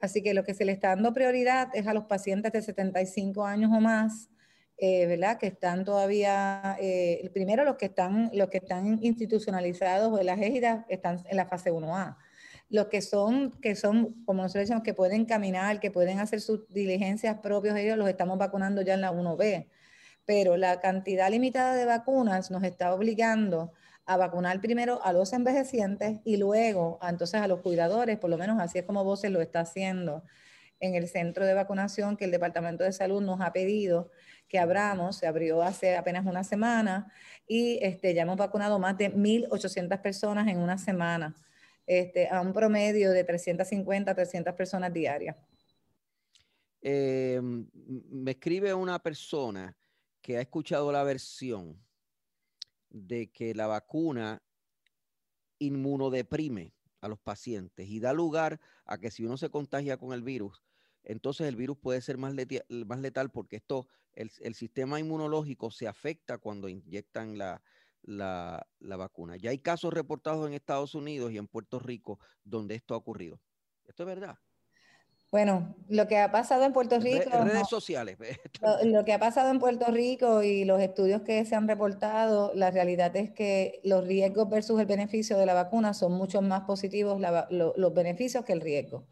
Así 0.00 0.22
que 0.22 0.34
lo 0.34 0.44
que 0.44 0.54
se 0.54 0.64
le 0.64 0.72
está 0.72 0.88
dando 0.88 1.12
prioridad 1.12 1.68
es 1.74 1.86
a 1.86 1.94
los 1.94 2.04
pacientes 2.04 2.52
de 2.52 2.62
75 2.62 3.44
años 3.44 3.70
o 3.74 3.80
más, 3.80 4.30
eh, 4.78 5.06
¿verdad? 5.06 5.38
Que 5.38 5.48
están 5.48 5.84
todavía, 5.84 6.76
eh, 6.80 7.30
primero 7.34 7.64
los 7.64 7.76
que 7.76 7.86
están, 7.86 8.30
los 8.32 8.48
que 8.48 8.58
están 8.58 8.98
institucionalizados 9.02 10.10
o 10.10 10.18
en 10.18 10.26
las 10.26 10.40
égidas 10.40 10.84
están 10.88 11.18
en 11.28 11.36
la 11.36 11.46
fase 11.46 11.70
1A 11.70 12.16
los 12.70 12.86
que 12.86 13.02
son, 13.02 13.50
que 13.60 13.74
son, 13.74 14.24
como 14.24 14.42
nosotros 14.42 14.62
decimos, 14.62 14.84
que 14.84 14.94
pueden 14.94 15.24
caminar, 15.24 15.80
que 15.80 15.90
pueden 15.90 16.20
hacer 16.20 16.40
sus 16.40 16.66
diligencias 16.68 17.38
propios, 17.40 17.76
ellos 17.76 17.98
los 17.98 18.08
estamos 18.08 18.38
vacunando 18.38 18.80
ya 18.82 18.94
en 18.94 19.00
la 19.00 19.12
1B. 19.12 19.68
Pero 20.24 20.56
la 20.56 20.80
cantidad 20.80 21.28
limitada 21.30 21.74
de 21.74 21.84
vacunas 21.84 22.50
nos 22.50 22.62
está 22.62 22.94
obligando 22.94 23.72
a 24.10 24.16
vacunar 24.16 24.60
primero 24.60 25.00
a 25.04 25.12
los 25.12 25.32
envejecientes 25.32 26.18
y 26.24 26.36
luego 26.36 26.98
a, 27.00 27.10
entonces 27.10 27.40
a 27.40 27.46
los 27.46 27.60
cuidadores, 27.60 28.18
por 28.18 28.28
lo 28.28 28.36
menos 28.36 28.58
así 28.58 28.80
es 28.80 28.84
como 28.84 29.04
Voces 29.04 29.30
lo 29.30 29.40
está 29.40 29.60
haciendo 29.60 30.24
en 30.80 30.96
el 30.96 31.06
centro 31.06 31.46
de 31.46 31.54
vacunación 31.54 32.16
que 32.16 32.24
el 32.24 32.32
Departamento 32.32 32.82
de 32.82 32.90
Salud 32.90 33.22
nos 33.22 33.40
ha 33.40 33.52
pedido 33.52 34.10
que 34.48 34.58
abramos, 34.58 35.18
se 35.18 35.28
abrió 35.28 35.62
hace 35.62 35.96
apenas 35.96 36.26
una 36.26 36.42
semana 36.42 37.12
y 37.46 37.78
este, 37.82 38.12
ya 38.12 38.22
hemos 38.22 38.36
vacunado 38.36 38.80
más 38.80 38.98
de 38.98 39.14
1.800 39.14 40.02
personas 40.02 40.48
en 40.48 40.58
una 40.58 40.76
semana 40.76 41.36
este, 41.86 42.28
a 42.28 42.40
un 42.40 42.52
promedio 42.52 43.12
de 43.12 43.22
350 43.22 44.12
300 44.12 44.54
personas 44.54 44.92
diarias. 44.92 45.36
Eh, 46.82 47.40
me 48.10 48.32
escribe 48.32 48.74
una 48.74 48.98
persona 48.98 49.76
que 50.20 50.36
ha 50.36 50.40
escuchado 50.40 50.90
la 50.90 51.04
versión 51.04 51.80
de 52.90 53.30
que 53.30 53.54
la 53.54 53.66
vacuna 53.66 54.42
inmunodeprime 55.58 56.74
a 57.00 57.08
los 57.08 57.18
pacientes 57.18 57.88
y 57.88 58.00
da 58.00 58.12
lugar 58.12 58.60
a 58.84 58.98
que 58.98 59.10
si 59.10 59.24
uno 59.24 59.36
se 59.36 59.50
contagia 59.50 59.96
con 59.96 60.12
el 60.12 60.22
virus, 60.22 60.62
entonces 61.02 61.48
el 61.48 61.56
virus 61.56 61.78
puede 61.78 62.00
ser 62.00 62.18
más, 62.18 62.34
letal, 62.34 62.64
más 62.86 63.00
letal 63.00 63.30
porque 63.30 63.56
esto, 63.56 63.86
el, 64.12 64.54
sistema 64.54 65.00
inmunológico 65.00 65.70
se 65.70 65.88
afecta 65.88 66.38
cuando 66.38 66.68
inyectan 66.68 67.38
la, 67.38 67.62
la, 68.02 68.66
vacuna. 68.80 69.36
Ya 69.36 69.50
hay 69.50 69.58
casos 69.58 69.94
reportados 69.94 70.46
en 70.46 70.54
Estados 70.54 70.94
Unidos 70.94 71.32
y 71.32 71.38
en 71.38 71.48
Puerto 71.48 71.78
Rico 71.78 72.18
donde 72.44 72.74
esto 72.74 72.94
ha 72.94 72.98
ocurrido. 72.98 73.40
¿Esto 73.86 74.02
es 74.02 74.06
verdad? 74.06 74.38
Bueno, 75.30 75.76
lo 75.88 76.08
que 76.08 76.18
ha 76.18 76.32
pasado 76.32 76.64
en 76.64 76.72
Puerto 76.72 76.98
Rico. 76.98 77.30
Redes 77.30 77.68
sociales. 77.68 78.18
Lo, 78.84 79.04
que 79.04 79.12
ha 79.12 79.18
pasado 79.20 79.50
en 79.50 79.60
Puerto 79.60 79.86
Rico 79.86 80.42
y 80.42 80.64
los 80.64 80.80
estudios 80.80 81.22
que 81.22 81.44
se 81.44 81.54
han 81.54 81.68
reportado, 81.68 82.52
la 82.54 82.70
realidad 82.72 83.14
es 83.16 83.30
que 83.30 83.80
los 83.84 84.04
riesgos 84.06 84.48
versus 84.48 84.80
el 84.80 84.86
beneficio 84.86 85.38
de 85.38 85.46
la 85.46 85.54
vacuna 85.54 85.94
son 85.94 86.12
mucho 86.12 86.42
más 86.42 86.62
positivos 86.62 87.20
los 87.50 87.94
beneficios 87.94 88.44
que 88.44 88.52
el 88.52 88.60
riesgo. 88.60 89.06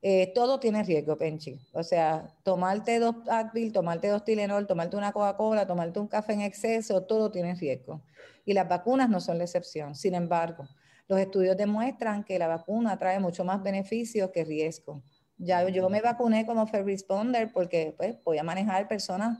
Eh, 0.00 0.32
todo 0.34 0.60
tiene 0.60 0.84
riesgo, 0.84 1.16
Penchi. 1.16 1.58
O 1.72 1.82
sea, 1.82 2.34
tomarte 2.44 2.98
dos 2.98 3.16
Advil, 3.28 3.72
tomarte 3.72 4.08
dos 4.08 4.24
Tilenol, 4.24 4.66
tomarte 4.66 4.96
una 4.96 5.12
Coca-Cola, 5.12 5.66
tomarte 5.66 5.98
un 5.98 6.08
café 6.08 6.34
en 6.34 6.42
exceso, 6.42 7.04
todo 7.04 7.32
tiene 7.32 7.54
riesgo. 7.54 8.02
Y 8.44 8.52
las 8.52 8.68
vacunas 8.68 9.08
no 9.08 9.20
son 9.20 9.38
la 9.38 9.44
excepción. 9.44 9.94
Sin 9.94 10.14
embargo, 10.14 10.68
los 11.08 11.18
estudios 11.18 11.56
demuestran 11.56 12.22
que 12.22 12.38
la 12.38 12.46
vacuna 12.46 12.98
trae 12.98 13.18
mucho 13.18 13.44
más 13.44 13.62
beneficios 13.62 14.30
que 14.30 14.44
riesgo. 14.44 15.02
Ya 15.38 15.66
yo 15.68 15.88
me 15.88 16.00
vacuné 16.00 16.44
como 16.44 16.66
Fair 16.66 16.84
Responder 16.84 17.52
porque 17.52 17.94
pues, 17.96 18.16
voy 18.24 18.38
a 18.38 18.42
manejar 18.42 18.88
personas 18.88 19.38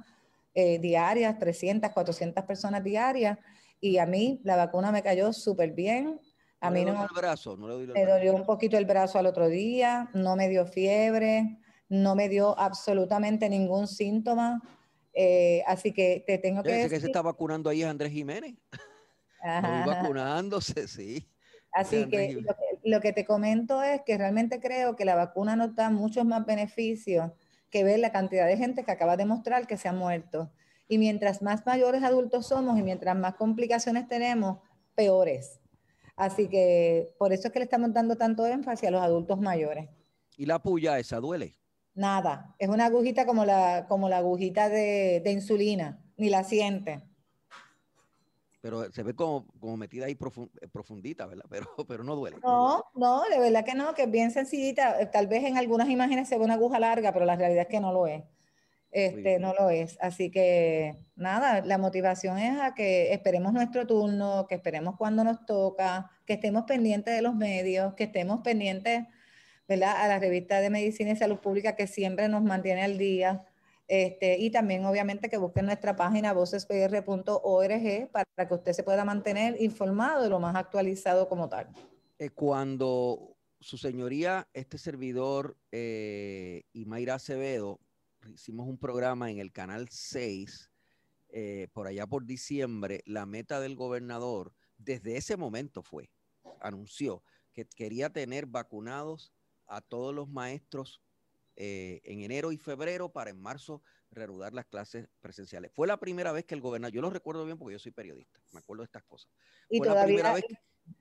eh, 0.54 0.78
diarias, 0.78 1.38
300, 1.38 1.90
400 1.92 2.44
personas 2.44 2.82
diarias, 2.82 3.38
y 3.80 3.98
a 3.98 4.06
mí 4.06 4.40
la 4.44 4.56
vacuna 4.56 4.90
me 4.90 5.02
cayó 5.02 5.32
súper 5.32 5.72
bien 5.72 6.20
a 6.60 6.70
mí 6.70 6.84
no, 6.84 7.02
el 7.02 7.08
brazo, 7.14 7.56
no 7.56 7.68
le 7.68 7.86
me 7.92 8.04
dolió 8.04 8.34
un 8.34 8.44
poquito 8.44 8.76
el 8.76 8.84
brazo 8.84 9.18
al 9.18 9.26
otro 9.26 9.48
día, 9.48 10.10
no 10.12 10.34
me 10.34 10.48
dio 10.48 10.66
fiebre, 10.66 11.58
no 11.88 12.16
me 12.16 12.28
dio 12.28 12.58
absolutamente 12.58 13.48
ningún 13.48 13.86
síntoma. 13.86 14.60
Eh, 15.14 15.62
así 15.66 15.92
que 15.92 16.24
te 16.26 16.38
tengo 16.38 16.62
que 16.62 16.72
decir... 16.72 16.90
que 16.90 17.00
se 17.00 17.06
está 17.06 17.22
vacunando 17.22 17.70
ahí 17.70 17.82
es 17.82 17.88
Andrés 17.88 18.12
Jiménez. 18.12 18.56
vacunándose, 19.86 20.88
sí. 20.88 21.28
Así 21.72 22.08
que 22.08 22.40
lo, 22.90 23.00
que 23.00 23.12
te 23.12 23.24
comento 23.24 23.82
es 23.82 24.02
que 24.02 24.18
realmente 24.18 24.60
creo 24.60 24.96
que 24.96 25.04
la 25.04 25.14
vacuna 25.14 25.56
nos 25.56 25.74
da 25.74 25.90
muchos 25.90 26.24
más 26.24 26.44
beneficios 26.44 27.30
que 27.70 27.84
ver 27.84 27.98
la 27.98 28.12
cantidad 28.12 28.46
de 28.46 28.56
gente 28.56 28.84
que 28.84 28.90
acaba 28.90 29.16
de 29.16 29.26
mostrar 29.26 29.66
que 29.66 29.76
se 29.76 29.88
ha 29.88 29.92
muerto. 29.92 30.50
Y 30.88 30.98
mientras 30.98 31.42
más 31.42 31.66
mayores 31.66 32.02
adultos 32.02 32.46
somos 32.46 32.78
y 32.78 32.82
mientras 32.82 33.16
más 33.16 33.34
complicaciones 33.34 34.08
tenemos, 34.08 34.58
peores. 34.94 35.60
Así 36.16 36.48
que 36.48 37.14
por 37.18 37.32
eso 37.32 37.48
es 37.48 37.52
que 37.52 37.60
le 37.60 37.64
estamos 37.64 37.92
dando 37.92 38.16
tanto 38.16 38.46
énfasis 38.46 38.88
a 38.88 38.90
los 38.90 39.02
adultos 39.02 39.38
mayores. 39.38 39.88
¿Y 40.36 40.46
la 40.46 40.60
puya 40.60 40.98
esa 40.98 41.20
duele? 41.20 41.56
Nada, 41.94 42.54
es 42.58 42.68
una 42.68 42.86
agujita 42.86 43.26
como 43.26 43.44
la, 43.44 43.86
como 43.88 44.08
la 44.08 44.18
agujita 44.18 44.68
de, 44.68 45.22
insulina, 45.26 46.00
ni 46.16 46.30
la 46.30 46.44
siente. 46.44 47.02
Pero 48.60 48.90
se 48.92 49.02
ve 49.02 49.14
como, 49.14 49.46
como 49.60 49.76
metida 49.76 50.06
ahí 50.06 50.16
profundita, 50.16 51.26
¿verdad? 51.26 51.44
Pero, 51.50 51.66
pero 51.86 52.02
no 52.02 52.16
duele. 52.16 52.38
No, 52.42 52.84
no, 52.94 53.22
de 53.30 53.38
verdad 53.38 53.64
que 53.64 53.74
no, 53.74 53.94
que 53.94 54.02
es 54.02 54.10
bien 54.10 54.30
sencillita. 54.30 55.10
Tal 55.10 55.28
vez 55.28 55.44
en 55.44 55.56
algunas 55.56 55.88
imágenes 55.88 56.28
se 56.28 56.36
ve 56.36 56.44
una 56.44 56.54
aguja 56.54 56.80
larga, 56.80 57.12
pero 57.12 57.24
la 57.24 57.36
realidad 57.36 57.62
es 57.62 57.68
que 57.68 57.80
no 57.80 57.92
lo 57.92 58.06
es 58.06 58.24
este, 58.90 59.38
no 59.38 59.54
lo 59.58 59.70
es. 59.70 59.98
Así 60.00 60.30
que 60.30 60.96
nada, 61.16 61.64
la 61.64 61.78
motivación 61.78 62.38
es 62.38 62.58
a 62.60 62.74
que 62.74 63.12
esperemos 63.12 63.52
nuestro 63.52 63.86
turno, 63.86 64.46
que 64.48 64.56
esperemos 64.56 64.96
cuando 64.96 65.24
nos 65.24 65.44
toca, 65.46 66.10
que 66.26 66.34
estemos 66.34 66.64
pendientes 66.64 67.14
de 67.14 67.22
los 67.22 67.34
medios, 67.34 67.94
que 67.94 68.04
estemos 68.04 68.40
pendientes, 68.40 69.04
¿verdad? 69.66 69.96
A 70.02 70.08
la 70.08 70.18
revista 70.18 70.60
de 70.60 70.70
Medicina 70.70 71.10
y 71.10 71.16
Salud 71.16 71.38
Pública 71.38 71.76
que 71.76 71.86
siempre 71.86 72.28
nos 72.28 72.42
mantiene 72.42 72.82
al 72.82 72.98
día. 72.98 73.44
Este, 73.88 74.38
y 74.38 74.50
también 74.50 74.84
obviamente 74.84 75.30
que 75.30 75.38
busquen 75.38 75.64
nuestra 75.64 75.96
página 75.96 76.34
vocespr.org 76.34 78.10
para 78.12 78.46
que 78.46 78.54
usted 78.54 78.72
se 78.74 78.82
pueda 78.82 79.02
mantener 79.06 79.56
informado 79.62 80.22
de 80.22 80.28
lo 80.28 80.38
más 80.38 80.54
actualizado 80.56 81.26
como 81.26 81.48
tal. 81.48 81.68
Eh, 82.18 82.28
cuando 82.28 83.38
su 83.60 83.78
señoría, 83.78 84.46
este 84.52 84.76
servidor 84.76 85.56
eh, 85.72 86.64
y 86.74 87.08
Acevedo, 87.08 87.80
hicimos 88.26 88.68
un 88.68 88.78
programa 88.78 89.30
en 89.30 89.38
el 89.38 89.52
canal 89.52 89.88
6, 89.90 90.70
eh, 91.30 91.68
por 91.72 91.86
allá 91.86 92.06
por 92.06 92.26
diciembre, 92.26 93.02
la 93.06 93.24
meta 93.24 93.58
del 93.58 93.74
gobernador, 93.74 94.52
desde 94.76 95.16
ese 95.16 95.38
momento 95.38 95.82
fue, 95.82 96.10
anunció 96.60 97.22
que 97.54 97.64
quería 97.64 98.10
tener 98.10 98.46
vacunados 98.46 99.32
a 99.66 99.80
todos 99.80 100.14
los 100.14 100.28
maestros 100.28 101.02
eh, 101.60 102.00
en 102.04 102.20
enero 102.20 102.52
y 102.52 102.56
febrero 102.56 103.08
para 103.08 103.30
en 103.30 103.42
marzo 103.42 103.82
reanudar 104.12 104.54
las 104.54 104.64
clases 104.66 105.08
presenciales. 105.20 105.72
Fue 105.74 105.88
la 105.88 105.98
primera 105.98 106.30
vez 106.30 106.44
que 106.44 106.54
el 106.54 106.60
gobernador, 106.60 106.94
yo 106.94 107.02
lo 107.02 107.10
recuerdo 107.10 107.44
bien 107.44 107.58
porque 107.58 107.72
yo 107.72 107.80
soy 107.80 107.90
periodista, 107.90 108.40
me 108.52 108.60
acuerdo 108.60 108.82
de 108.82 108.84
estas 108.84 109.02
cosas. 109.02 109.28
Y 109.68 109.80
todavía, 109.80 110.36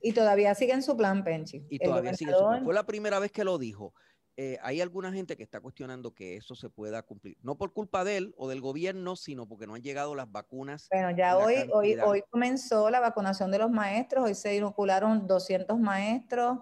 y 0.02 0.14
todavía 0.14 0.56
sigue 0.56 0.74
en 0.74 0.82
su 0.82 0.98
plan, 0.98 1.24
Penchi. 1.24 1.64
Y 1.70 1.78
todavía 1.78 2.16
sigue 2.16 2.32
en 2.32 2.38
su 2.38 2.44
plan. 2.44 2.64
Fue 2.64 2.74
la 2.74 2.88
primera 2.88 3.20
vez 3.20 3.32
que 3.32 3.44
lo 3.44 3.60
dijo. 3.60 3.94
Eh, 4.36 4.58
hay 4.64 4.82
alguna 4.82 5.14
gente 5.14 5.38
que 5.38 5.44
está 5.44 5.60
cuestionando 5.60 6.16
que 6.16 6.38
eso 6.38 6.56
se 6.56 6.72
pueda 6.72 7.04
cumplir, 7.04 7.38
no 7.44 7.56
por 7.56 7.72
culpa 7.72 8.04
de 8.04 8.18
él 8.18 8.34
o 8.36 8.50
del 8.50 8.62
gobierno, 8.62 9.16
sino 9.16 9.48
porque 9.48 9.68
no 9.68 9.76
han 9.76 9.84
llegado 9.84 10.16
las 10.16 10.32
vacunas. 10.32 10.88
Bueno, 10.92 11.12
ya 11.16 11.38
hoy, 11.38 11.70
hoy, 11.72 11.96
hoy 12.04 12.24
comenzó 12.32 12.90
la 12.90 13.00
vacunación 13.00 13.52
de 13.52 13.60
los 13.60 13.70
maestros, 13.70 14.26
hoy 14.26 14.34
se 14.34 14.56
inocularon 14.56 15.28
200 15.28 15.80
maestros, 15.80 16.60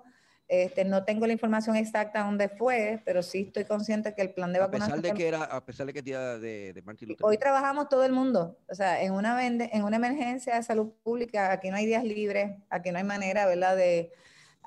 este, 0.47 0.85
no 0.85 1.03
tengo 1.03 1.25
la 1.25 1.33
información 1.33 1.75
exacta 1.75 2.23
dónde 2.23 2.49
fue, 2.49 3.01
pero 3.03 3.23
sí 3.23 3.45
estoy 3.47 3.65
consciente 3.65 4.13
que 4.13 4.21
el 4.21 4.31
plan 4.31 4.53
de 4.53 4.59
vacunación... 4.59 4.99
A 4.99 5.01
pesar 5.01 5.13
de 5.13 5.17
que 5.17 5.27
era, 5.27 5.43
a 5.43 5.65
pesar 5.65 5.87
de 5.87 5.93
que 5.93 6.01
día 6.03 6.37
de, 6.37 6.71
de 6.73 6.81
Martin 6.83 7.09
Luther 7.09 7.25
Hoy 7.25 7.37
trabajamos 7.37 7.89
todo 7.89 8.05
el 8.05 8.11
mundo, 8.11 8.57
o 8.69 8.75
sea, 8.75 9.01
en 9.01 9.13
una, 9.13 9.45
en 9.45 9.83
una 9.83 9.95
emergencia 9.95 10.55
de 10.55 10.63
salud 10.63 10.91
pública, 11.03 11.51
aquí 11.51 11.71
no 11.71 11.77
hay 11.77 11.87
días 11.87 12.03
libres, 12.03 12.51
aquí 12.69 12.91
no 12.91 12.99
hay 12.99 13.03
manera, 13.03 13.45
¿verdad?, 13.45 13.75
de... 13.75 14.11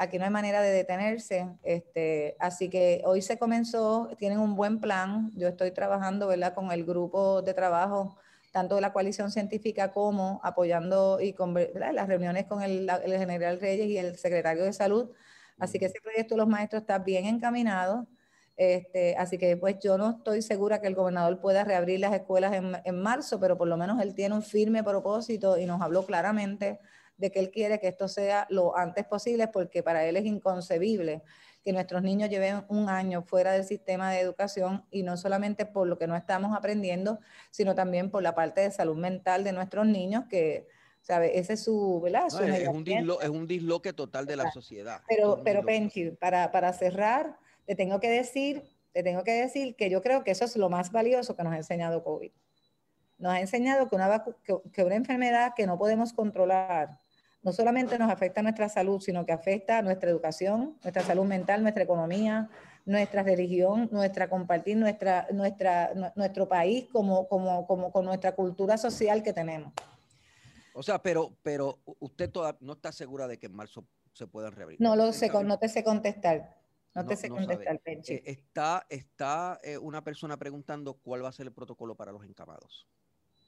Aquí 0.00 0.16
no 0.16 0.24
hay 0.24 0.30
manera 0.30 0.62
de 0.62 0.70
detenerse, 0.70 1.48
este, 1.64 2.36
así 2.38 2.70
que 2.70 3.02
hoy 3.04 3.20
se 3.20 3.36
comenzó, 3.36 4.08
tienen 4.16 4.38
un 4.38 4.54
buen 4.54 4.80
plan, 4.80 5.32
yo 5.34 5.48
estoy 5.48 5.72
trabajando, 5.72 6.28
¿verdad?, 6.28 6.54
con 6.54 6.70
el 6.70 6.84
grupo 6.84 7.42
de 7.42 7.52
trabajo 7.52 8.16
tanto 8.52 8.76
de 8.76 8.80
la 8.80 8.92
coalición 8.92 9.32
científica 9.32 9.90
como 9.90 10.40
apoyando 10.44 11.20
y 11.20 11.32
con 11.32 11.52
las 11.54 12.08
reuniones 12.08 12.46
con 12.46 12.62
el, 12.62 12.88
el, 12.88 13.18
general 13.18 13.60
Reyes 13.60 13.88
y 13.88 13.98
el 13.98 14.16
secretario 14.16 14.64
de 14.64 14.72
salud 14.72 15.10
Así 15.58 15.78
que 15.78 15.86
ese 15.86 16.00
proyecto 16.02 16.34
de 16.34 16.38
los 16.38 16.48
maestros 16.48 16.82
está 16.82 16.98
bien 16.98 17.26
encaminado. 17.26 18.06
Este, 18.56 19.16
así 19.16 19.38
que 19.38 19.56
pues 19.56 19.76
yo 19.80 19.96
no 19.98 20.10
estoy 20.18 20.42
segura 20.42 20.80
que 20.80 20.88
el 20.88 20.94
gobernador 20.94 21.40
pueda 21.40 21.62
reabrir 21.62 22.00
las 22.00 22.12
escuelas 22.12 22.54
en, 22.54 22.76
en, 22.84 23.00
marzo, 23.00 23.38
pero 23.38 23.56
por 23.56 23.68
lo 23.68 23.76
menos 23.76 24.00
él 24.02 24.14
tiene 24.14 24.34
un 24.34 24.42
firme 24.42 24.82
propósito 24.82 25.58
y 25.58 25.64
nos 25.64 25.80
habló 25.80 26.04
claramente 26.04 26.80
de 27.16 27.30
que 27.30 27.38
él 27.38 27.50
quiere 27.50 27.78
que 27.78 27.88
esto 27.88 28.08
sea 28.08 28.46
lo 28.50 28.76
antes 28.76 29.06
posible 29.06 29.48
porque 29.48 29.84
para 29.84 30.04
él 30.04 30.16
es 30.16 30.24
inconcebible 30.24 31.22
que 31.64 31.72
nuestros 31.72 32.02
niños 32.02 32.30
lleven 32.30 32.64
un 32.68 32.88
año 32.88 33.22
fuera 33.22 33.52
del 33.52 33.64
sistema 33.64 34.10
de 34.10 34.20
educación 34.20 34.84
y 34.90 35.02
no 35.02 35.16
solamente 35.16 35.66
por 35.66 35.86
lo 35.86 35.98
que 35.98 36.06
no 36.06 36.16
estamos 36.16 36.56
aprendiendo, 36.56 37.18
sino 37.50 37.74
también 37.74 38.10
por 38.10 38.22
la 38.22 38.34
parte 38.34 38.62
de 38.62 38.70
salud 38.70 38.96
mental 38.96 39.44
de 39.44 39.52
nuestros 39.52 39.86
niños 39.86 40.24
que 40.30 40.66
¿sabe? 41.08 41.38
Ese 41.38 41.54
es 41.54 41.64
su, 41.64 42.02
¿verdad? 42.02 42.26
es, 42.26 42.68
un 42.68 42.84
es, 42.86 43.28
un 43.30 43.46
disloque 43.46 43.94
total 43.94 44.26
de 44.26 44.36
la 44.36 44.50
sociedad. 44.50 45.00
Pero, 45.08 45.40
pero 45.42 45.64
Penchi, 45.64 46.10
para, 46.10 46.52
para 46.52 46.70
cerrar, 46.74 47.38
te 47.64 47.74
tengo 47.74 47.98
que 47.98 48.10
decir, 48.10 48.62
te 48.92 49.02
tengo 49.02 49.24
que 49.24 49.32
decir 49.32 49.74
que 49.74 49.88
yo 49.88 50.02
creo 50.02 50.22
que 50.22 50.32
eso 50.32 50.44
es 50.44 50.54
lo 50.56 50.68
más 50.68 50.92
valioso 50.92 51.34
que 51.34 51.42
nos 51.42 51.54
ha 51.54 51.56
enseñado 51.56 52.04
COVID. 52.04 52.30
Nos 53.16 53.32
ha 53.32 53.40
enseñado 53.40 53.88
que 53.88 53.96
una, 53.96 54.22
que, 54.44 54.84
una 54.84 54.96
enfermedad 54.96 55.54
que 55.56 55.66
no 55.66 55.78
podemos 55.78 56.12
controlar, 56.12 57.00
no 57.42 57.52
solamente 57.54 57.98
nos 57.98 58.12
afecta 58.12 58.40
a 58.40 58.42
nuestra 58.42 58.68
salud, 58.68 59.00
sino 59.00 59.24
que 59.24 59.32
afecta 59.32 59.78
a 59.78 59.82
nuestra 59.82 60.10
educación, 60.10 60.76
nuestra 60.82 61.02
salud 61.02 61.24
mental, 61.24 61.62
nuestra 61.62 61.84
economía, 61.84 62.50
nuestra 62.84 63.22
religión, 63.22 63.88
nuestra 63.92 64.28
compartir, 64.28 64.76
nuestra, 64.76 65.26
nuestra, 65.32 66.12
nuestro 66.16 66.48
país 66.48 66.86
como, 66.92 67.26
como, 67.28 67.66
como 67.66 67.92
con 67.92 68.04
nuestra 68.04 68.32
cultura 68.32 68.76
social 68.76 69.22
que 69.22 69.32
tenemos. 69.32 69.72
O 70.78 70.82
sea, 70.84 71.02
pero, 71.02 71.36
pero 71.42 71.80
usted 71.98 72.30
no 72.60 72.74
está 72.74 72.92
segura 72.92 73.26
de 73.26 73.36
que 73.36 73.46
en 73.46 73.56
marzo 73.56 73.84
se 74.12 74.28
puedan 74.28 74.52
reabrir. 74.52 74.80
No 74.80 74.94
lo 74.94 75.12
sé, 75.12 75.28
no 75.28 75.58
te 75.58 75.68
sé 75.68 75.82
contestar. 75.82 76.56
No, 76.94 77.04
te 77.04 77.16
sé 77.16 77.28
contestar. 77.28 77.80
Eh, 77.84 78.22
está 78.24 78.86
está 78.88 79.58
eh, 79.64 79.76
una 79.76 80.04
persona 80.04 80.36
preguntando 80.36 80.94
cuál 80.94 81.24
va 81.24 81.30
a 81.30 81.32
ser 81.32 81.46
el 81.46 81.52
protocolo 81.52 81.96
para 81.96 82.12
los 82.12 82.24
encamados. 82.24 82.86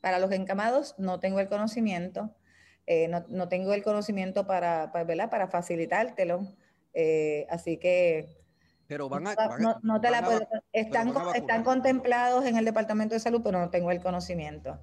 Para 0.00 0.18
los 0.18 0.32
encamados 0.32 0.96
no 0.98 1.20
tengo 1.20 1.38
el 1.38 1.48
conocimiento. 1.48 2.34
Eh, 2.88 3.06
no, 3.06 3.48
tengo 3.48 3.74
el 3.74 3.84
conocimiento 3.84 4.48
para, 4.48 4.90
para, 4.90 5.30
para 5.30 5.46
facilitártelo. 5.46 6.40
así 7.48 7.76
que... 7.76 8.26
Pero 8.88 9.08
van 9.08 9.28
a... 9.28 9.36
no, 9.82 10.00
te 10.00 10.10
la 10.10 10.24
puedo, 10.24 10.40
están, 10.72 11.14
están 11.36 11.62
contemplados 11.62 12.44
en 12.44 12.56
el 12.56 12.64
Departamento 12.64 13.14
de 13.14 13.20
Salud, 13.20 13.40
pero 13.44 13.60
no 13.60 13.70
tengo 13.70 13.92
el 13.92 14.02
conocimiento. 14.02 14.80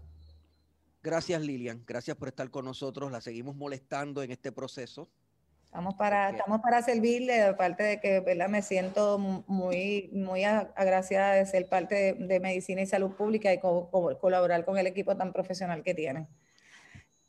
Gracias, 1.07 1.41
Lilian. 1.41 1.85
Gracias 1.87 2.17
por 2.17 2.27
estar 2.27 2.51
con 2.51 2.65
nosotros. 2.65 3.09
La 3.13 3.21
seguimos 3.21 3.55
molestando 3.55 4.23
en 4.23 4.31
este 4.31 4.51
proceso. 4.51 5.07
Estamos 5.63 5.95
para, 5.95 6.31
estamos 6.31 6.59
para 6.59 6.81
servirle, 6.81 7.43
aparte 7.43 7.81
de 7.83 8.01
que 8.01 8.19
¿verdad? 8.19 8.49
me 8.49 8.61
siento 8.61 9.17
muy, 9.17 10.09
muy 10.11 10.43
agraciada 10.43 11.35
de 11.35 11.45
ser 11.45 11.69
parte 11.69 12.13
de, 12.13 12.39
Medicina 12.41 12.81
y 12.81 12.87
Salud 12.87 13.11
Pública 13.11 13.53
y 13.53 13.59
colaborar 13.61 14.65
con 14.65 14.77
el 14.77 14.85
equipo 14.85 15.15
tan 15.15 15.31
profesional 15.31 15.81
que 15.81 15.93
tienen. 15.93 16.27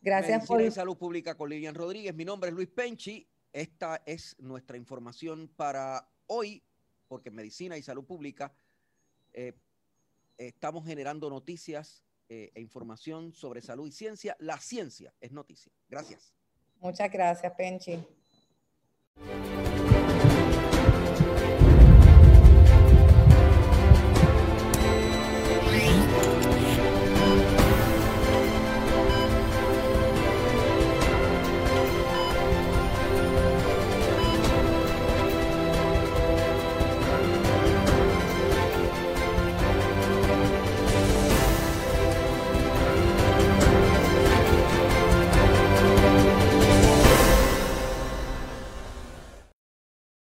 Gracias 0.01 0.39
Medicina 0.51 0.63
y 0.65 0.71
Salud 0.73 0.99
Pública 0.99 1.37
con 1.37 1.49
Lilian 1.49 1.77
Rodríguez. 1.77 2.13
Mi 2.17 2.25
nombre 2.25 2.51
es 2.51 2.57
Luis 2.57 2.69
Penchi. 2.69 3.29
Esta 3.53 4.03
es 4.07 4.35
nuestra 4.41 4.77
información 4.77 5.49
para 5.55 6.05
hoy, 6.27 6.65
porque 7.07 7.31
Medicina 7.31 7.77
y 7.77 7.83
Salud 7.85 8.05
Pública 8.05 8.53
eh, 9.35 9.53
estamos 10.37 10.85
generando 10.85 11.31
noticias 11.31 12.03
eh, 12.29 12.53
e 12.55 12.61
información 12.61 13.33
sobre 13.33 13.63
salud 13.63 13.87
y 13.87 13.93
ciencia. 13.93 14.37
La 14.39 14.59
ciencia 14.59 15.15
es 15.21 15.33
noticia. 15.33 15.73
Gracias. 15.89 16.35
Muchas 16.81 17.11
gracias, 17.11 17.53
Penchi. 17.55 18.05